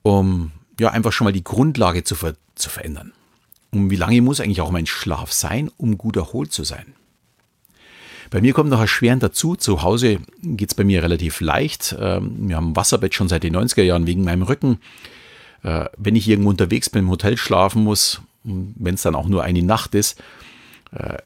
Um 0.01 0.51
ja 0.79 0.89
einfach 0.89 1.13
schon 1.13 1.25
mal 1.25 1.33
die 1.33 1.43
Grundlage 1.43 2.03
zu, 2.03 2.15
ver 2.15 2.33
zu 2.55 2.69
verändern. 2.69 3.13
Um 3.71 3.91
wie 3.91 3.95
lange 3.95 4.21
muss 4.21 4.39
eigentlich 4.39 4.61
auch 4.61 4.71
mein 4.71 4.87
Schlaf 4.87 5.31
sein, 5.31 5.69
um 5.77 5.99
gut 5.99 6.17
erholt 6.17 6.51
zu 6.51 6.63
sein? 6.63 6.95
Bei 8.31 8.41
mir 8.41 8.53
kommt 8.53 8.71
noch 8.71 8.79
erschwerend 8.79 9.21
dazu. 9.21 9.55
Zu 9.55 9.83
Hause 9.83 10.17
geht 10.41 10.71
es 10.71 10.75
bei 10.75 10.83
mir 10.83 11.03
relativ 11.03 11.41
leicht. 11.41 11.95
Ähm, 11.99 12.49
wir 12.49 12.55
haben 12.55 12.71
ein 12.71 12.75
Wasserbett 12.75 13.13
schon 13.13 13.27
seit 13.27 13.43
den 13.43 13.55
90er 13.55 13.83
Jahren 13.83 14.07
wegen 14.07 14.23
meinem 14.23 14.41
Rücken 14.41 14.79
äh, 15.63 15.85
wenn 15.97 16.15
ich 16.15 16.27
irgendwo 16.27 16.49
unterwegs 16.49 16.89
bin, 16.89 17.03
im 17.05 17.09
Hotel 17.09 17.37
schlafen 17.37 17.83
muss, 17.83 18.21
wenn 18.43 18.95
es 18.95 19.01
dann 19.01 19.15
auch 19.15 19.27
nur 19.27 19.43
eine 19.43 19.63
Nacht 19.63 19.95
ist, 19.95 20.21
äh, 20.91 21.17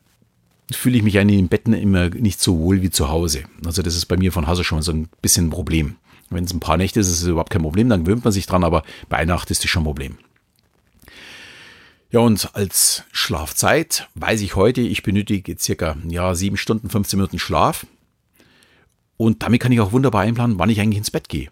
fühle 0.71 0.97
ich 0.97 1.03
mich 1.03 1.15
in 1.15 1.27
den 1.27 1.47
Betten 1.47 1.73
immer 1.73 2.09
nicht 2.09 2.41
so 2.41 2.59
wohl 2.59 2.81
wie 2.81 2.89
zu 2.89 3.09
Hause. 3.09 3.43
Also 3.65 3.81
das 3.81 3.95
ist 3.95 4.05
bei 4.05 4.17
mir 4.17 4.31
von 4.31 4.47
Hause 4.47 4.63
schon 4.63 4.81
so 4.81 4.91
ein 4.91 5.09
bisschen 5.21 5.47
ein 5.47 5.51
Problem. 5.51 5.95
Wenn 6.29 6.43
es 6.43 6.53
ein 6.53 6.59
paar 6.59 6.77
Nächte 6.77 6.99
ist, 6.99 7.07
ist 7.07 7.21
es 7.21 7.27
überhaupt 7.27 7.51
kein 7.51 7.61
Problem, 7.61 7.89
dann 7.89 8.03
gewöhnt 8.03 8.23
man 8.23 8.33
sich 8.33 8.45
dran, 8.45 8.63
aber 8.63 8.83
bei 9.07 9.17
einer 9.17 9.33
Nacht 9.33 9.49
ist 9.49 9.63
es 9.63 9.69
schon 9.69 9.83
ein 9.83 9.85
Problem. 9.85 10.17
Ja, 12.09 12.19
und 12.19 12.53
als 12.53 13.03
Schlafzeit 13.11 14.07
weiß 14.15 14.41
ich 14.41 14.55
heute, 14.55 14.81
ich 14.81 15.03
benötige 15.03 15.57
circa 15.57 15.97
ja, 16.07 16.35
7 16.35 16.57
Stunden, 16.57 16.89
15 16.89 17.17
Minuten 17.17 17.39
Schlaf. 17.39 17.85
Und 19.17 19.43
damit 19.43 19.61
kann 19.61 19.71
ich 19.71 19.81
auch 19.81 19.91
wunderbar 19.91 20.21
einplanen, 20.21 20.59
wann 20.59 20.69
ich 20.69 20.79
eigentlich 20.79 20.99
ins 20.99 21.11
Bett 21.11 21.27
gehe. 21.27 21.49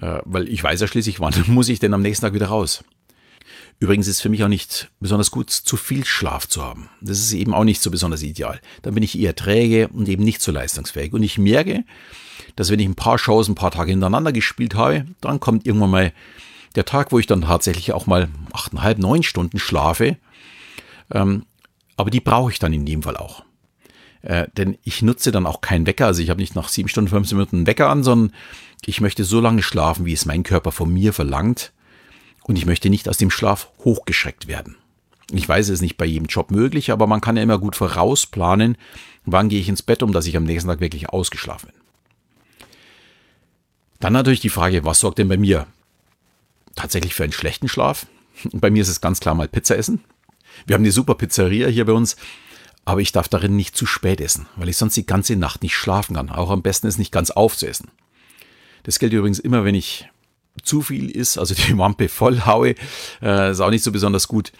Äh, 0.00 0.20
weil 0.24 0.48
ich 0.48 0.62
weiß 0.62 0.80
ja 0.80 0.86
schließlich, 0.86 1.20
wann 1.20 1.34
muss 1.46 1.68
ich 1.68 1.78
denn 1.78 1.94
am 1.94 2.02
nächsten 2.02 2.24
Tag 2.24 2.34
wieder 2.34 2.48
raus. 2.48 2.84
Übrigens 3.80 4.08
ist 4.08 4.20
für 4.20 4.28
mich 4.28 4.42
auch 4.42 4.48
nicht 4.48 4.90
besonders 4.98 5.30
gut, 5.30 5.50
zu 5.50 5.76
viel 5.76 6.04
Schlaf 6.04 6.48
zu 6.48 6.64
haben. 6.64 6.88
Das 7.00 7.18
ist 7.18 7.32
eben 7.32 7.54
auch 7.54 7.62
nicht 7.62 7.80
so 7.80 7.90
besonders 7.90 8.22
ideal. 8.22 8.60
Dann 8.82 8.94
bin 8.94 9.04
ich 9.04 9.16
eher 9.18 9.36
träge 9.36 9.88
und 9.88 10.08
eben 10.08 10.24
nicht 10.24 10.42
so 10.42 10.50
leistungsfähig. 10.50 11.12
Und 11.12 11.22
ich 11.22 11.38
merke, 11.38 11.84
dass 12.56 12.70
wenn 12.70 12.80
ich 12.80 12.88
ein 12.88 12.96
paar 12.96 13.18
Shows 13.18 13.48
ein 13.48 13.54
paar 13.54 13.70
Tage 13.70 13.92
hintereinander 13.92 14.32
gespielt 14.32 14.74
habe, 14.74 15.06
dann 15.20 15.38
kommt 15.38 15.64
irgendwann 15.64 15.90
mal 15.90 16.12
der 16.74 16.84
Tag, 16.84 17.12
wo 17.12 17.20
ich 17.20 17.26
dann 17.26 17.42
tatsächlich 17.42 17.92
auch 17.92 18.06
mal 18.06 18.28
achteinhalb, 18.52 18.98
neun 18.98 19.22
Stunden 19.22 19.60
schlafe. 19.60 20.16
Ähm, 21.12 21.44
aber 21.96 22.10
die 22.10 22.20
brauche 22.20 22.50
ich 22.50 22.58
dann 22.58 22.72
in 22.72 22.84
dem 22.84 23.04
Fall 23.04 23.16
auch. 23.16 23.44
Äh, 24.22 24.46
denn 24.56 24.76
ich 24.84 25.02
nutze 25.02 25.32
dann 25.32 25.46
auch 25.46 25.60
keinen 25.60 25.86
Wecker. 25.86 26.06
Also 26.06 26.22
ich 26.22 26.30
habe 26.30 26.40
nicht 26.40 26.54
nach 26.54 26.68
sieben 26.68 26.88
Stunden, 26.88 27.10
15 27.10 27.36
Minuten 27.36 27.56
einen 27.56 27.66
Wecker 27.66 27.88
an, 27.88 28.02
sondern 28.02 28.34
ich 28.84 29.00
möchte 29.00 29.24
so 29.24 29.40
lange 29.40 29.62
schlafen, 29.62 30.06
wie 30.06 30.12
es 30.12 30.26
mein 30.26 30.42
Körper 30.42 30.72
von 30.72 30.92
mir 30.92 31.12
verlangt. 31.12 31.72
Und 32.42 32.56
ich 32.56 32.66
möchte 32.66 32.90
nicht 32.90 33.08
aus 33.08 33.18
dem 33.18 33.30
Schlaf 33.30 33.70
hochgeschreckt 33.84 34.48
werden. 34.48 34.76
Ich 35.30 35.46
weiß, 35.46 35.66
es 35.66 35.74
ist 35.74 35.80
nicht 35.82 35.98
bei 35.98 36.06
jedem 36.06 36.26
Job 36.26 36.50
möglich, 36.50 36.90
aber 36.90 37.06
man 37.06 37.20
kann 37.20 37.36
ja 37.36 37.42
immer 37.42 37.58
gut 37.58 37.76
vorausplanen, 37.76 38.78
wann 39.26 39.50
gehe 39.50 39.60
ich 39.60 39.68
ins 39.68 39.82
Bett, 39.82 40.02
um 40.02 40.12
dass 40.12 40.26
ich 40.26 40.36
am 40.36 40.44
nächsten 40.44 40.70
Tag 40.70 40.80
wirklich 40.80 41.10
ausgeschlafen 41.10 41.70
bin. 41.70 41.80
Dann 44.00 44.12
natürlich 44.14 44.40
die 44.40 44.48
Frage, 44.48 44.84
was 44.84 45.00
sorgt 45.00 45.18
denn 45.18 45.28
bei 45.28 45.36
mir 45.36 45.66
tatsächlich 46.76 47.14
für 47.14 47.24
einen 47.24 47.32
schlechten 47.32 47.68
Schlaf? 47.68 48.06
Bei 48.52 48.70
mir 48.70 48.82
ist 48.82 48.88
es 48.88 49.00
ganz 49.00 49.18
klar 49.18 49.34
mal 49.34 49.48
Pizza 49.48 49.76
essen. 49.76 50.04
Wir 50.66 50.74
haben 50.74 50.82
eine 50.82 50.92
super 50.92 51.14
Pizzeria 51.14 51.66
hier 51.68 51.84
bei 51.84 51.92
uns, 51.92 52.16
aber 52.88 53.02
ich 53.02 53.12
darf 53.12 53.28
darin 53.28 53.54
nicht 53.54 53.76
zu 53.76 53.84
spät 53.84 54.20
essen, 54.20 54.46
weil 54.56 54.70
ich 54.70 54.78
sonst 54.78 54.96
die 54.96 55.04
ganze 55.04 55.36
Nacht 55.36 55.62
nicht 55.62 55.76
schlafen 55.76 56.16
kann. 56.16 56.30
Auch 56.30 56.50
am 56.50 56.62
besten 56.62 56.86
ist 56.86 56.98
nicht 56.98 57.12
ganz 57.12 57.30
aufzuessen. 57.30 57.90
Das 58.84 58.98
gilt 58.98 59.12
übrigens 59.12 59.38
immer, 59.38 59.64
wenn 59.64 59.74
ich 59.74 60.08
zu 60.62 60.80
viel 60.80 61.10
ist, 61.10 61.36
also 61.36 61.54
die 61.54 61.76
Wampe 61.76 62.08
voll 62.08 62.40
haue, 62.46 62.74
äh, 63.22 63.50
ist 63.50 63.60
auch 63.60 63.70
nicht 63.70 63.84
so 63.84 63.92
besonders 63.92 64.26
gut. 64.26 64.52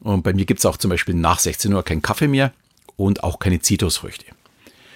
Und 0.00 0.22
bei 0.22 0.32
mir 0.32 0.44
gibt 0.44 0.60
es 0.60 0.66
auch 0.66 0.76
zum 0.76 0.90
Beispiel 0.90 1.16
nach 1.16 1.40
16 1.40 1.72
Uhr 1.72 1.82
keinen 1.82 2.02
Kaffee 2.02 2.28
mehr 2.28 2.52
und 2.96 3.24
auch 3.24 3.40
keine 3.40 3.60
Zitrusfrüchte. 3.60 4.26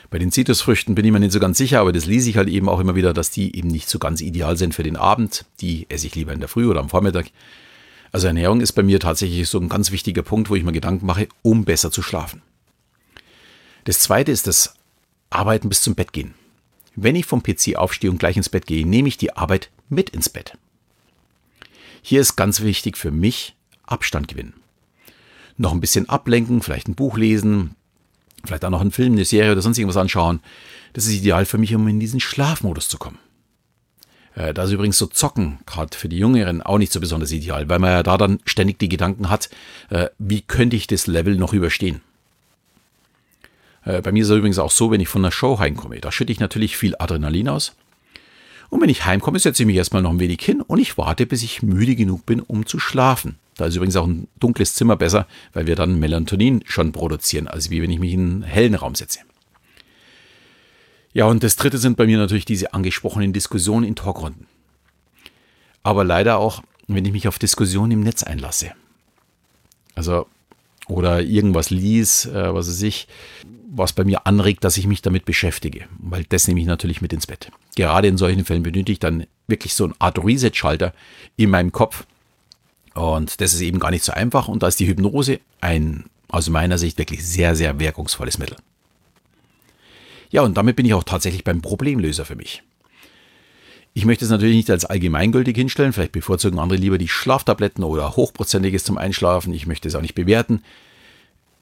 Bei 0.09 0.21
den 0.21 0.31
Zitrusfrüchten 0.31 0.95
bin 0.95 1.05
ich 1.05 1.11
mir 1.11 1.19
nicht 1.19 1.33
so 1.33 1.40
ganz 1.40 1.59
sicher, 1.59 1.81
aber 1.81 1.93
das 1.93 2.07
lese 2.07 2.31
ich 2.31 2.37
halt 2.37 2.49
eben 2.49 2.69
auch 2.69 2.78
immer 2.78 2.95
wieder, 2.95 3.12
dass 3.12 3.33
die 3.33 3.57
eben 3.57 3.69
nicht 3.69 3.88
so 3.88 3.99
ganz 3.99 4.21
ideal 4.21 4.57
sind 4.57 4.75
für 4.75 4.85
den 4.85 4.97
Abend. 4.97 5.45
Die 5.61 5.87
esse 5.88 6.07
ich 6.07 6.14
lieber 6.14 6.33
in 6.33 6.40
der 6.40 6.49
Früh 6.49 6.69
oder 6.69 6.78
am 6.78 6.88
Vormittag. 6.88 7.26
Also 8.12 8.28
Ernährung 8.28 8.61
ist 8.61 8.73
bei 8.73 8.85
mir 8.85 9.00
tatsächlich 9.00 9.49
so 9.49 9.59
ein 9.59 9.69
ganz 9.69 9.90
wichtiger 9.90 10.23
Punkt, 10.23 10.49
wo 10.49 10.55
ich 10.55 10.62
mir 10.62 10.73
Gedanken 10.73 11.07
mache, 11.07 11.26
um 11.43 11.64
besser 11.64 11.90
zu 11.90 12.02
schlafen. 12.02 12.43
Das 13.87 14.00
zweite 14.00 14.33
ist 14.33 14.49
das 14.49 14.75
Arbeiten 15.31 15.69
bis 15.69 15.81
zum 15.81 15.95
Bett 15.95 16.12
gehen. 16.12 16.35
Wenn 16.97 17.14
ich 17.14 17.25
vom 17.25 17.45
PC 17.45 17.76
aufstehe 17.76 18.11
und 18.11 18.19
gleich 18.19 18.37
ins 18.37 18.49
Bett 18.49 18.66
gehe, 18.66 18.85
nehme 18.85 19.07
ich 19.07 19.16
die 19.16 19.37
Arbeit 19.37 19.71
mit 19.88 20.11
ins 20.11 20.28
Bett. 20.28 20.59
Hier 22.02 22.21
ist 22.21 22.35
ganz 22.35 22.62
wichtig 22.62 22.97
für 22.97 23.12
mich 23.12 23.55
Abstand 23.85 24.26
gewinnen. 24.26 24.55
Noch 25.57 25.73
ein 25.73 25.81
bisschen 25.81 26.09
ablenken, 26.09 26.62
vielleicht 26.62 26.88
ein 26.88 26.97
Buch 26.97 27.16
lesen, 27.16 27.76
vielleicht 28.45 28.64
auch 28.64 28.71
noch 28.71 28.81
einen 28.81 28.90
Film, 28.90 29.12
eine 29.12 29.25
Serie 29.25 29.52
oder 29.52 29.62
sonst 29.62 29.78
irgendwas 29.78 29.97
anschauen. 29.97 30.40
Das 30.93 31.07
ist 31.07 31.14
ideal 31.14 31.45
für 31.45 31.59
mich, 31.59 31.73
um 31.73 31.87
in 31.87 32.00
diesen 32.00 32.19
Schlafmodus 32.19 32.88
zu 32.88 32.99
kommen. 32.99 33.19
Äh, 34.35 34.52
da 34.52 34.64
ist 34.64 34.73
übrigens 34.73 34.99
so 34.99 35.07
Zocken, 35.07 35.61
gerade 35.64 35.97
für 35.97 36.09
die 36.09 36.19
Jüngeren, 36.19 36.61
auch 36.61 36.78
nicht 36.78 36.93
so 36.93 36.99
besonders 36.99 37.31
ideal, 37.31 37.69
weil 37.69 37.78
man 37.78 37.90
ja 37.90 38.02
da 38.02 38.19
dann 38.19 38.40
ständig 38.47 38.81
die 38.81 38.88
Gedanken 38.88 39.31
hat, 39.31 39.49
äh, 39.90 40.09
wie 40.19 40.43
könnte 40.43 40.75
ich 40.75 40.88
das 40.88 41.07
Level 41.07 41.37
noch 41.37 41.52
überstehen. 41.52 42.00
Äh, 43.87 44.02
bei 44.02 44.12
mir 44.12 44.23
ist 44.23 44.28
es 44.28 44.37
übrigens 44.37 44.59
auch 44.59 44.71
so, 44.71 44.90
wenn 44.90 45.00
ich 45.00 45.09
von 45.09 45.25
einer 45.25 45.33
Show 45.33 45.59
heimkomme, 45.59 46.00
da 46.00 46.12
schütte 46.12 46.33
ich 46.33 46.40
natürlich 46.40 46.76
viel 46.76 46.95
Adrenalin 46.99 47.49
aus. 47.49 47.75
Und 48.69 48.83
wenn 48.83 48.90
ich 48.90 49.07
heimkomme, 49.07 49.38
setze 49.38 49.62
ich 49.62 49.66
mich 49.66 49.76
erstmal 49.76 50.02
noch 50.02 50.11
ein 50.11 50.21
wenig 50.21 50.40
hin 50.43 50.61
und 50.61 50.81
ich 50.81 50.99
warte, 50.99 51.25
bis 51.25 51.43
ich 51.45 51.62
müde 51.62 51.95
genug 51.95 52.26
bin, 52.26 52.40
um 52.40 52.66
zu 52.66 52.81
schlafen. 52.81 53.38
Da 53.55 53.66
ist 53.66 53.76
übrigens 53.76 53.97
auch 53.97 54.07
ein 54.07 54.26
dunkles 54.38 54.75
Zimmer 54.75 54.97
besser, 54.97 55.26
weil 55.52 55.66
wir 55.66 55.76
dann 55.76 56.00
Melatonin 56.00 56.62
schon 56.66 56.93
produzieren, 56.93 57.47
als 57.47 57.71
wie 57.71 57.81
wenn 57.81 57.90
ich 57.90 58.00
mich 58.00 58.12
in 58.12 58.21
einen 58.21 58.43
hellen 58.43 58.75
Raum 58.75 58.97
setze. 58.97 59.21
Ja, 61.14 61.26
und 61.26 61.43
das 61.43 61.57
dritte 61.57 61.78
sind 61.78 61.97
bei 61.97 62.07
mir 62.07 62.19
natürlich 62.19 62.45
diese 62.45 62.75
angesprochenen 62.75 63.33
Diskussionen 63.33 63.87
in 63.87 63.95
Talkrunden. 63.95 64.47
Aber 65.83 66.05
leider 66.05 66.38
auch, 66.38 66.62
wenn 66.88 67.05
ich 67.05 67.12
mich 67.12 67.28
auf 67.28 67.38
Diskussionen 67.38 67.93
im 67.93 68.00
Netz 68.00 68.25
einlasse. 68.25 68.73
Also, 69.95 70.26
oder 70.88 71.23
irgendwas 71.23 71.71
lies, 71.71 72.26
äh, 72.26 72.55
was 72.55 72.69
weiß 72.69 72.83
ich, 72.83 73.09
was 73.69 73.93
bei 73.93 74.05
mir 74.05 74.26
anregt, 74.26 74.64
dass 74.64 74.76
ich 74.76 74.87
mich 74.87 75.02
damit 75.02 75.25
beschäftige. 75.25 75.87
Weil 75.99 76.25
das 76.28 76.49
nehme 76.49 76.61
ich 76.61 76.66
natürlich 76.66 77.02
mit 77.02 77.12
ins 77.12 77.26
Bett. 77.26 77.50
Gerade 77.75 78.09
in 78.09 78.16
solchen 78.16 78.45
Fällen 78.45 78.62
benötige 78.62 78.93
ich 78.93 79.00
dann 79.00 79.26
wirklich 79.49 79.75
so 79.75 79.85
eine 79.85 79.95
Art 79.99 80.23
Reset-Schalter 80.25 80.93
in 81.37 81.50
meinem 81.50 81.73
Kopf, 81.73 82.07
und 82.97 83.40
das 83.43 83.52
ist 83.52 83.61
eben 83.61 83.78
gar 83.78 83.90
nicht 83.90 84.05
so 84.05 84.12
einfach. 84.12 84.49
Und 84.49 84.62
da 84.62 84.69
ist 84.69 84.81
die 84.81 84.87
Hypnose 84.87 85.40
ein 85.61 86.05
aus 86.28 86.49
meiner 86.49 86.78
Sicht 86.78 86.99
wirklich 86.99 87.25
sehr, 87.25 87.55
sehr 87.55 87.78
wirkungsvolles 87.78 88.38
Mittel. 88.38 88.57
Ja, 90.31 90.43
und 90.43 90.57
damit 90.57 90.76
bin 90.76 90.87
ich 90.87 90.95
auch 90.95 91.05
tatsächlich 91.05 91.45
beim 91.45 91.62
Problemlöser 91.62 92.25
für 92.25 92.37
mich. 92.37 92.62
Ich 93.97 94.05
möchte 94.05 94.26
es 94.26 94.31
natürlich 94.31 94.57
nicht 94.57 94.71
als 94.71 94.85
allgemeingültig 94.85 95.57
hinstellen, 95.57 95.95
vielleicht 95.95 96.12
bevorzugen 96.12 96.59
andere 96.59 96.79
lieber 96.79 96.99
die 96.99 97.09
Schlaftabletten 97.09 97.83
oder 97.83 98.15
Hochprozentiges 98.15 98.85
zum 98.85 98.99
Einschlafen. 98.99 99.55
Ich 99.55 99.67
möchte 99.67 99.88
es 99.88 99.95
auch 99.95 100.03
nicht 100.03 100.15
bewerten. 100.15 100.62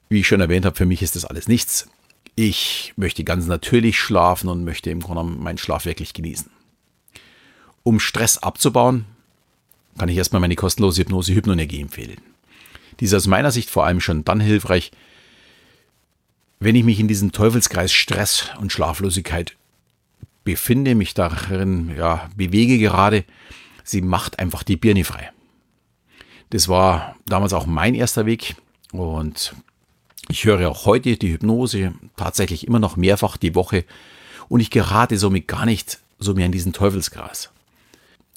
Wie 0.08 0.18
ich 0.18 0.26
schon 0.26 0.40
erwähnt 0.40 0.66
habe, 0.66 0.74
für 0.74 0.84
mich 0.84 1.00
ist 1.00 1.14
das 1.14 1.24
alles 1.24 1.46
nichts. 1.46 1.88
Ich 2.34 2.92
möchte 2.96 3.22
ganz 3.22 3.46
natürlich 3.46 4.00
schlafen 4.00 4.48
und 4.48 4.64
möchte 4.64 4.90
im 4.90 4.98
Grunde 4.98 5.22
meinen 5.22 5.58
Schlaf 5.58 5.84
wirklich 5.84 6.12
genießen. 6.12 6.50
Um 7.84 8.00
Stress 8.00 8.38
abzubauen, 8.38 9.04
kann 9.96 10.08
ich 10.08 10.16
erstmal 10.16 10.40
meine 10.40 10.56
kostenlose 10.56 11.02
Hypnose 11.02 11.32
Hypnoenergie 11.32 11.82
empfehlen. 11.82 12.20
Die 12.98 13.04
ist 13.04 13.14
aus 13.14 13.28
meiner 13.28 13.52
Sicht 13.52 13.70
vor 13.70 13.86
allem 13.86 14.00
schon 14.00 14.24
dann 14.24 14.40
hilfreich, 14.40 14.90
wenn 16.58 16.74
ich 16.74 16.82
mich 16.82 16.98
in 16.98 17.06
diesem 17.06 17.30
Teufelskreis 17.30 17.92
Stress 17.92 18.48
und 18.58 18.72
Schlaflosigkeit 18.72 19.54
befinde, 20.44 20.94
mich 20.94 21.14
darin 21.14 21.94
ja, 21.96 22.28
bewege 22.36 22.78
gerade, 22.78 23.24
sie 23.82 24.02
macht 24.02 24.38
einfach 24.38 24.62
die 24.62 24.76
Birne 24.76 25.04
frei. 25.04 25.30
Das 26.50 26.68
war 26.68 27.16
damals 27.26 27.52
auch 27.52 27.66
mein 27.66 27.94
erster 27.94 28.26
Weg 28.26 28.56
und 28.92 29.54
ich 30.28 30.44
höre 30.44 30.70
auch 30.70 30.86
heute 30.86 31.16
die 31.16 31.32
Hypnose 31.32 31.92
tatsächlich 32.16 32.66
immer 32.66 32.78
noch 32.78 32.96
mehrfach 32.96 33.36
die 33.36 33.54
Woche 33.54 33.84
und 34.48 34.60
ich 34.60 34.70
gerate 34.70 35.18
somit 35.18 35.48
gar 35.48 35.66
nicht 35.66 35.98
so 36.18 36.34
mehr 36.34 36.46
in 36.46 36.52
diesen 36.52 36.72
Teufelskreis. 36.72 37.50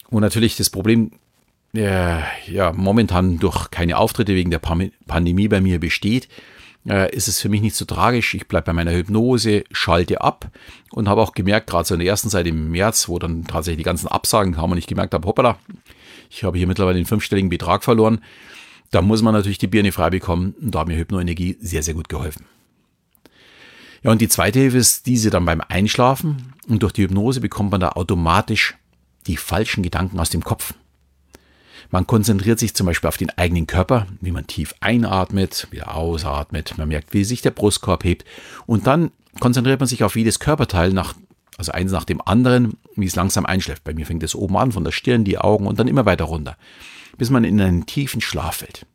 Und 0.10 0.22
natürlich 0.22 0.56
das 0.56 0.70
Problem 0.70 1.12
äh, 1.76 2.22
ja, 2.52 2.72
momentan 2.74 3.40
durch 3.40 3.70
keine 3.72 3.98
Auftritte 3.98 4.34
wegen 4.34 4.52
der 4.52 4.60
Pandemie 4.60 5.48
bei 5.48 5.62
mir 5.62 5.80
besteht, 5.80 6.28
äh, 6.88 7.14
ist 7.16 7.28
es 7.28 7.40
für 7.40 7.50
mich 7.50 7.62
nicht 7.62 7.76
so 7.76 7.86
tragisch. 7.86 8.34
Ich 8.34 8.48
bleibe 8.48 8.66
bei 8.66 8.74
meiner 8.74 8.94
Hypnose, 8.94 9.64
schalte 9.72 10.22
ab 10.22 10.50
und 10.92 11.08
habe 11.10 11.22
auch 11.22 11.34
gemerkt, 11.34 11.70
gerade 11.70 11.88
so 11.88 11.96
in 11.96 12.00
der 12.00 12.10
ersten 12.10 12.30
Zeit 12.30 12.48
im 12.48 12.72
März, 12.72 13.10
wo 13.10 13.20
dann 13.20 13.46
tatsächlich 13.46 13.80
die 13.80 13.84
ganzen 13.84 14.08
Absagen 14.08 14.54
kamen 14.54 14.74
und 14.74 14.78
ich 14.78 14.88
gemerkt 14.88 15.14
habe, 15.14 15.28
hoppala, 15.28 15.58
ich 16.30 16.44
habe 16.44 16.58
hier 16.58 16.68
mittlerweile 16.68 16.98
einen 16.98 17.06
fünfstelligen 17.06 17.50
Betrag 17.50 17.84
verloren. 17.84 18.22
Da 18.92 19.02
muss 19.02 19.22
man 19.22 19.34
natürlich 19.34 19.58
die 19.58 19.68
Birne 19.68 19.92
frei 19.92 20.10
bekommen 20.10 20.56
und 20.62 20.74
da 20.74 20.80
hat 20.80 20.88
mir 20.88 20.98
Hypnoenergie 20.98 21.58
sehr, 21.60 21.84
sehr 21.84 21.94
gut 21.94 22.10
geholfen. 22.10 22.46
Ja, 24.04 24.12
und 24.12 24.22
die 24.22 24.30
zweite 24.30 24.60
Hilfe 24.60 24.78
ist 24.78 25.06
diese 25.06 25.30
dann 25.30 25.46
beim 25.46 25.62
Einschlafen 25.68 26.54
und 26.68 26.84
durch 26.84 26.94
die 26.94 27.04
Hypnose 27.04 27.42
bekommt 27.42 27.72
man 27.72 27.82
da 27.82 27.90
automatisch 27.90 28.76
die 29.26 29.38
falschen 29.38 29.84
Gedanken 29.84 30.20
aus 30.20 30.30
dem 30.30 30.44
Kopf. 30.44 30.74
Man 31.92 32.08
konzentriert 32.08 32.60
sich 32.60 32.74
zum 32.74 32.86
Beispiel 32.86 33.08
auf 33.08 33.18
den 33.18 33.30
eigenen 33.32 33.68
Körper, 33.68 34.08
wie 34.22 34.32
man 34.32 34.48
tief 34.48 34.74
einatmet, 34.80 35.68
wieder 35.72 35.96
ausatmet. 35.96 36.78
Man 36.78 36.88
merkt, 36.88 37.14
wie 37.14 37.24
sich 37.24 37.42
der 37.42 37.52
Brustkorb 37.52 38.04
hebt. 38.04 38.26
Und 38.66 38.88
dann 38.88 39.12
konzentriert 39.40 39.80
man 39.80 39.88
sich 39.88 40.04
auf 40.04 40.16
jedes 40.16 40.40
Körperteil 40.40 40.92
nach, 40.92 41.14
also 41.58 41.72
eins 41.72 41.92
nach 41.92 42.06
dem 42.06 42.22
anderen, 42.22 42.78
wie 42.96 43.06
es 43.06 43.16
langsam 43.16 43.46
einschläft. 43.46 43.84
Bei 43.84 43.94
mir 43.94 44.06
fängt 44.06 44.24
es 44.24 44.36
oben 44.36 44.58
an, 44.58 44.72
von 44.72 44.84
der 44.84 44.92
Stirn, 44.92 45.24
die 45.24 45.38
Augen 45.38 45.68
und 45.68 45.80
dann 45.80 45.88
immer 45.88 46.06
weiter 46.06 46.26
runter, 46.26 46.58
bis 47.18 47.30
man 47.30 47.44
in 47.44 47.60
einen 47.62 47.86
tiefen 47.86 48.22
Schlaf 48.22 48.58
fällt. 48.58 48.86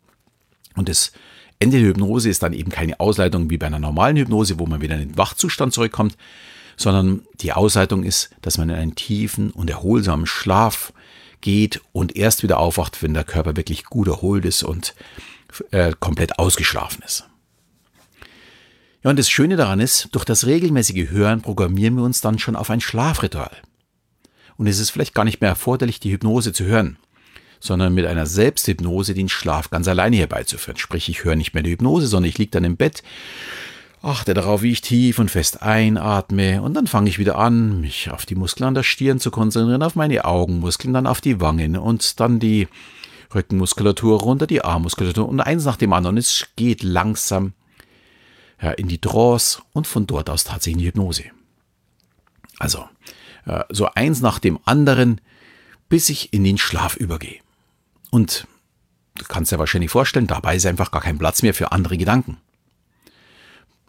Und 0.74 0.88
das 0.88 1.12
Ende 1.58 1.78
der 1.78 1.88
Hypnose 1.88 2.28
ist 2.28 2.42
dann 2.42 2.52
eben 2.52 2.70
keine 2.70 2.98
Ausleitung 2.98 3.50
wie 3.50 3.58
bei 3.58 3.66
einer 3.66 3.78
normalen 3.78 4.16
Hypnose, 4.16 4.58
wo 4.58 4.66
man 4.66 4.80
wieder 4.80 4.96
in 4.96 5.10
den 5.10 5.18
Wachzustand 5.18 5.72
zurückkommt, 5.72 6.16
sondern 6.76 7.22
die 7.40 7.52
Ausleitung 7.52 8.02
ist, 8.02 8.30
dass 8.40 8.58
man 8.58 8.68
in 8.68 8.76
einen 8.76 8.94
tiefen 8.94 9.50
und 9.50 9.70
erholsamen 9.70 10.26
Schlaf 10.26 10.92
geht 11.42 11.82
und 11.92 12.16
erst 12.16 12.42
wieder 12.42 12.58
aufwacht, 12.58 13.02
wenn 13.02 13.12
der 13.12 13.24
Körper 13.24 13.56
wirklich 13.56 13.84
gut 13.84 14.08
erholt 14.08 14.46
ist 14.46 14.62
und 14.62 14.94
äh, 15.70 15.92
komplett 16.00 16.38
ausgeschlafen 16.38 17.02
ist. 17.04 17.26
Ja, 19.04 19.10
und 19.10 19.18
das 19.18 19.28
Schöne 19.28 19.56
daran 19.56 19.80
ist, 19.80 20.08
durch 20.12 20.24
das 20.24 20.46
regelmäßige 20.46 21.10
Hören 21.10 21.42
programmieren 21.42 21.96
wir 21.96 22.04
uns 22.04 22.20
dann 22.20 22.38
schon 22.38 22.56
auf 22.56 22.70
ein 22.70 22.80
Schlafritual. 22.80 23.50
Und 24.56 24.66
es 24.68 24.78
ist 24.78 24.90
vielleicht 24.90 25.14
gar 25.14 25.24
nicht 25.24 25.40
mehr 25.40 25.50
erforderlich, 25.50 25.98
die 25.98 26.12
Hypnose 26.12 26.52
zu 26.52 26.64
hören, 26.64 26.96
sondern 27.58 27.94
mit 27.94 28.06
einer 28.06 28.26
Selbsthypnose 28.26 29.14
den 29.14 29.28
Schlaf 29.28 29.70
ganz 29.70 29.88
alleine 29.88 30.16
herbeizuführen. 30.16 30.78
Sprich, 30.78 31.08
ich 31.08 31.24
höre 31.24 31.36
nicht 31.36 31.52
mehr 31.52 31.64
die 31.64 31.72
Hypnose, 31.72 32.06
sondern 32.06 32.28
ich 32.28 32.38
liege 32.38 32.52
dann 32.52 32.64
im 32.64 32.76
Bett 32.76 33.02
Achte 34.02 34.34
darauf, 34.34 34.62
wie 34.62 34.72
ich 34.72 34.80
tief 34.80 35.20
und 35.20 35.30
fest 35.30 35.62
einatme 35.62 36.60
und 36.60 36.74
dann 36.74 36.88
fange 36.88 37.08
ich 37.08 37.20
wieder 37.20 37.38
an, 37.38 37.80
mich 37.80 38.10
auf 38.10 38.26
die 38.26 38.34
Muskeln 38.34 38.66
an 38.66 38.74
der 38.74 38.82
Stirn 38.82 39.20
zu 39.20 39.30
konzentrieren, 39.30 39.82
auf 39.82 39.94
meine 39.94 40.24
Augenmuskeln, 40.24 40.92
dann 40.92 41.06
auf 41.06 41.20
die 41.20 41.40
Wangen 41.40 41.76
und 41.76 42.18
dann 42.18 42.40
die 42.40 42.66
Rückenmuskulatur 43.32 44.20
runter, 44.20 44.48
die 44.48 44.64
Armmuskulatur 44.64 45.28
und 45.28 45.40
eins 45.40 45.64
nach 45.64 45.76
dem 45.76 45.92
anderen. 45.92 46.16
Es 46.16 46.48
geht 46.56 46.82
langsam 46.82 47.52
ja, 48.60 48.72
in 48.72 48.88
die 48.88 49.00
Trance 49.00 49.62
und 49.72 49.86
von 49.86 50.06
dort 50.08 50.28
aus 50.28 50.42
tatsächlich 50.42 50.74
in 50.74 50.78
die 50.80 50.86
Hypnose. 50.88 51.24
Also, 52.58 52.84
so 53.70 53.86
eins 53.94 54.20
nach 54.20 54.38
dem 54.38 54.58
anderen, 54.64 55.20
bis 55.88 56.08
ich 56.08 56.32
in 56.32 56.44
den 56.44 56.58
Schlaf 56.58 56.96
übergehe. 56.96 57.38
Und 58.10 58.46
du 59.16 59.24
kannst 59.26 59.52
dir 59.52 59.58
wahrscheinlich 59.58 59.90
vorstellen, 59.90 60.26
dabei 60.26 60.56
ist 60.56 60.66
einfach 60.66 60.90
gar 60.90 61.02
kein 61.02 61.18
Platz 61.18 61.42
mehr 61.42 61.54
für 61.54 61.72
andere 61.72 61.96
Gedanken. 61.96 62.38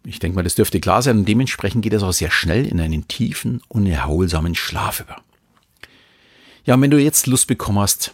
Ich 0.06 0.20
denke 0.20 0.36
mal, 0.36 0.44
das 0.44 0.56
dürfte 0.56 0.80
klar 0.80 1.02
sein 1.02 1.20
und 1.20 1.28
dementsprechend 1.28 1.82
geht 1.82 1.94
es 1.94 2.04
auch 2.04 2.12
sehr 2.12 2.32
schnell 2.32 2.66
in 2.66 2.82
einen 2.82 3.08
tiefen, 3.08 3.62
unerholsamen 3.70 4.56
Schlaf 4.56 5.00
über. 5.00 5.22
Ja, 6.66 6.76
und 6.76 6.82
wenn 6.82 6.92
du 6.92 7.00
jetzt 7.00 7.28
Lust 7.28 7.48
bekommen 7.48 7.80
hast, 7.80 8.14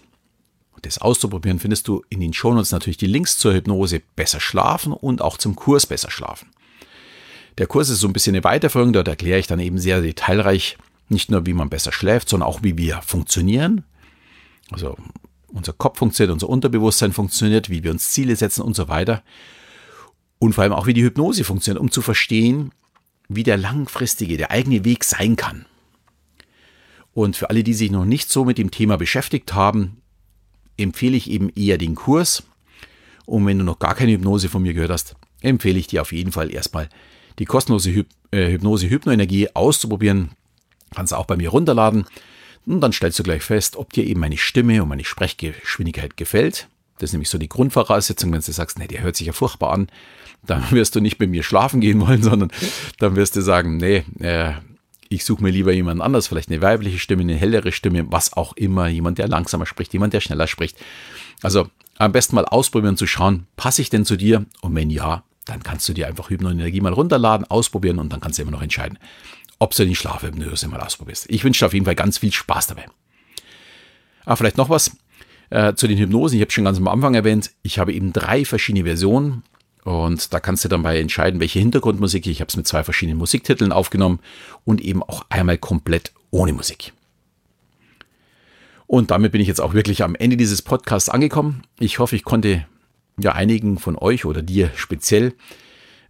das 0.81 1.00
auszuprobieren, 1.00 1.60
findest 1.60 1.88
du 1.88 2.03
in 2.10 2.19
den 2.19 2.34
Shownotes 2.34 2.72
natürlich 2.72 2.98
die 2.98 3.08
Links 3.08 3.38
zur 3.38 3.53
Hypnose 3.53 4.01
Besser 4.15 4.39
Schlafen 4.39 4.93
und 4.93 5.22
auch 5.22 5.38
zum 5.38 5.55
Kurs 5.55 5.86
Besser 5.86 6.10
Schlafen. 6.10 6.50
Der 7.58 7.67
Kurs 7.67 7.89
ist 7.89 8.00
so 8.00 8.08
ein 8.08 8.13
bisschen 8.13 8.36
eine 8.36 8.43
Weiterführung, 8.43 8.93
dort 8.93 9.08
erkläre 9.08 9.39
ich 9.39 9.48
dann 9.48 9.60
eben 9.60 9.79
sehr 9.79 10.01
detailreich, 10.01 10.77
nicht 11.10 11.29
nur 11.29 11.46
wie 11.46 11.53
man 11.53 11.69
besser 11.69 11.91
schläft, 11.91 12.29
sondern 12.29 12.48
auch 12.48 12.63
wie 12.63 12.77
wir 12.77 13.01
funktionieren. 13.01 13.84
Also 14.72 14.96
unser 15.48 15.74
Kopf 15.74 15.98
funktioniert, 15.98 16.31
unser 16.31 16.50
Unterbewusstsein 16.50 17.12
funktioniert, 17.12 17.69
wie 17.69 17.84
wir 17.84 17.91
uns 17.91 18.12
Ziele 18.12 18.36
setzen 18.36 18.62
und 18.62 18.75
so 18.75 18.88
weiter. 18.88 19.24
Und 20.39 20.53
vor 20.53 20.63
allem 20.63 20.74
auch, 20.74 20.88
wie 20.88 20.93
die 20.93 21.03
Hypnose 21.03 21.43
funktioniert, 21.43 21.81
um 21.81 21.91
zu 21.91 22.01
verstehen, 22.01 22.72
wie 23.27 23.43
der 23.43 23.58
langfristige, 23.58 24.38
der 24.38 24.51
eigene 24.51 24.86
Weg 24.86 25.03
sein 25.03 25.36
kann. 25.36 25.65
Und 27.13 27.36
für 27.36 27.50
alle, 27.50 27.63
die 27.63 27.74
sich 27.74 27.91
noch 27.91 28.05
nicht 28.05 28.31
so 28.31 28.46
mit 28.46 28.58
dem 28.58 28.72
Thema 28.72 28.98
beschäftigt 28.98 29.53
haben, 29.53 30.01
empfehle 30.77 31.17
ich 31.17 31.29
eben 31.29 31.50
eher 31.50 31.77
den 31.77 31.96
Kurs. 31.96 32.43
Und 33.25 33.46
wenn 33.46 33.60
du 33.60 33.65
noch 33.65 33.79
gar 33.79 33.96
keine 33.96 34.13
Hypnose 34.13 34.50
von 34.50 34.62
mir 34.62 34.74
gehört 34.74 34.91
hast, 34.91 35.15
empfehle 35.41 35.77
ich 35.77 35.88
dir 35.88 36.01
auf 36.01 36.12
jeden 36.12 36.31
Fall 36.31 36.51
erstmal 36.51 36.89
die 37.38 37.46
kostenlose 37.46 37.91
Hyp 37.91 38.08
äh, 38.31 38.51
Hypnose 38.51 38.89
Hypnoenergie 38.89 39.53
auszuprobieren. 39.55 40.31
Kannst 40.93 41.12
du 41.12 41.17
auch 41.17 41.25
bei 41.25 41.36
mir 41.36 41.50
runterladen. 41.50 42.05
Und 42.65 42.81
dann 42.81 42.93
stellst 42.93 43.19
du 43.19 43.24
gleich 43.24 43.43
fest, 43.43 43.75
ob 43.75 43.93
dir 43.93 44.05
eben 44.05 44.19
meine 44.19 44.38
Stimme 44.38 44.81
und 44.81 44.89
meine 44.89 45.05
Sprechgeschwindigkeit 45.05 46.17
gefällt. 46.17 46.67
Das 47.00 47.10
ist 47.10 47.13
nämlich 47.13 47.29
so 47.29 47.38
die 47.38 47.50
Grundvoraussetzung, 47.50 48.32
wenn 48.32 48.41
du 48.41 48.51
sagst, 48.51 48.77
nee, 48.77 48.88
der 48.88 49.01
hört 49.01 49.15
sich 49.15 49.27
ja 49.27 49.34
furchtbar 49.34 49.72
an, 49.72 49.88
dann 50.46 50.63
wirst 50.72 50.96
du 50.96 51.00
nicht 51.00 51.20
mit 51.20 51.32
mir 51.32 51.44
schlafen 51.44 51.82
gehen 51.82 52.00
wollen, 52.00 52.22
sondern 52.22 52.51
dann 53.00 53.15
wirst 53.15 53.36
du 53.36 53.41
sagen, 53.41 53.77
nee, 53.77 54.03
äh, 54.20 54.53
ich 55.10 55.25
suche 55.25 55.41
mir 55.41 55.50
lieber 55.50 55.74
jemand 55.74 56.01
anders, 56.01 56.27
vielleicht 56.27 56.50
eine 56.50 56.62
weibliche 56.62 57.00
Stimme, 57.00 57.24
eine 57.24 57.36
hellere 57.36 57.72
Stimme, 57.72 58.06
was 58.12 58.34
auch 58.34 58.53
immer, 58.53 58.88
jemand, 58.88 59.18
der 59.18 59.27
langsamer 59.27 59.65
spricht, 59.65 59.91
jemand, 59.94 60.13
der 60.13 60.22
schneller 60.22 60.46
spricht. 60.46 60.77
Also 61.41 61.68
am 61.98 62.12
besten 62.12 62.36
mal 62.36 62.46
ausprobieren 62.46 62.96
zu 62.96 63.08
schauen, 63.08 63.48
passe 63.56 63.82
ich 63.82 63.89
denn 63.89 64.06
zu 64.06 64.15
dir? 64.15 64.46
Und 64.62 64.75
wenn 64.75 64.91
ja, 64.91 65.24
dann 65.46 65.63
kannst 65.63 65.89
du 65.89 65.94
dir 65.94 66.08
einfach 66.08 66.29
Hypnoenergie 66.29 66.82
mal 66.82 66.94
runterladen, 66.94 67.50
ausprobieren 67.50 67.98
und 67.98 68.13
dann 68.13 68.22
kannst 68.22 68.38
du 68.38 68.44
immer 68.44 68.51
noch 68.51 68.62
entscheiden, 68.62 69.00
ob 69.58 69.74
du 69.74 69.86
die 69.86 69.96
Schlafhypnose 69.96 70.68
mal 70.68 70.79
ausprobierst. 70.79 71.25
Ich 71.29 71.44
wünsche 71.44 71.60
dir 71.60 71.65
auf 71.65 71.74
jeden 71.74 71.86
Fall 71.86 71.96
ganz 71.96 72.20
viel 72.20 72.32
Spaß 72.32 72.68
dabei. 72.68 72.86
Ah, 74.25 74.36
vielleicht 74.36 74.58
noch 74.58 74.70
was 74.70 74.91
äh, 75.50 75.74
zu 75.74 75.88
den 75.88 75.98
Hypnosen. 75.98 76.38
Ich 76.38 76.41
habe 76.41 76.51
schon 76.51 76.65
ganz 76.65 76.77
am 76.77 76.88
Anfang 76.88 77.15
erwähnt, 77.15 77.51
ich 77.63 77.79
habe 77.79 77.94
eben 77.94 78.13
drei 78.13 78.46
verschiedene 78.46 78.86
Versionen 78.86 79.44
und 79.84 80.34
da 80.34 80.39
kannst 80.39 80.63
du 80.65 80.70
dann 80.70 80.84
bei 80.84 81.00
entscheiden, 81.00 81.39
welche 81.39 81.60
Hintergrundmusik. 81.60 82.27
Ich 82.27 82.41
habe 82.41 82.50
es 82.50 82.58
mit 82.58 82.68
zwei 82.68 82.84
verschiedenen 82.84 83.18
Musiktiteln 83.18 83.72
aufgenommen 83.72 84.20
und 84.65 84.82
eben 84.82 85.03
auch 85.03 85.25
einmal 85.29 85.58
komplett 85.58 86.12
ohne 86.32 86.53
Musik. 86.53 86.94
Und 88.86 89.12
damit 89.12 89.32
bin 89.32 89.41
ich 89.41 89.48
jetzt 89.48 89.62
auch 89.62 89.74
wirklich 89.74 90.03
am 90.03 90.15
Ende 90.15 90.36
dieses 90.36 90.62
Podcasts 90.62 91.10
angekommen. 91.10 91.62
Ich 91.79 92.00
hoffe, 92.00 92.15
ich 92.15 92.24
konnte 92.24 92.65
ja 93.20 93.34
einigen 93.34 93.77
von 93.77 93.96
euch 93.96 94.25
oder 94.25 94.41
dir 94.41 94.72
speziell 94.75 95.34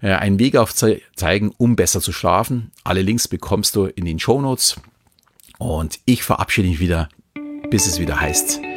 äh, 0.01 0.13
einen 0.13 0.39
Weg 0.39 0.55
aufzeigen, 0.55 1.51
um 1.57 1.75
besser 1.75 1.99
zu 1.99 2.13
schlafen. 2.13 2.71
Alle 2.85 3.01
Links 3.01 3.27
bekommst 3.27 3.75
du 3.75 3.85
in 3.85 4.05
den 4.05 4.19
Show 4.19 4.41
Notes. 4.41 4.79
Und 5.57 5.99
ich 6.05 6.23
verabschiede 6.23 6.69
mich 6.69 6.79
wieder, 6.79 7.09
bis 7.69 7.85
es 7.85 7.99
wieder 7.99 8.21
heißt 8.21 8.68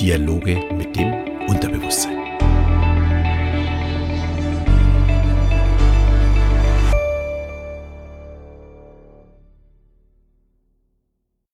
Dialoge 0.00 0.58
mit 0.78 0.96
dem 0.96 1.12
Unterbewusstsein. 1.46 2.19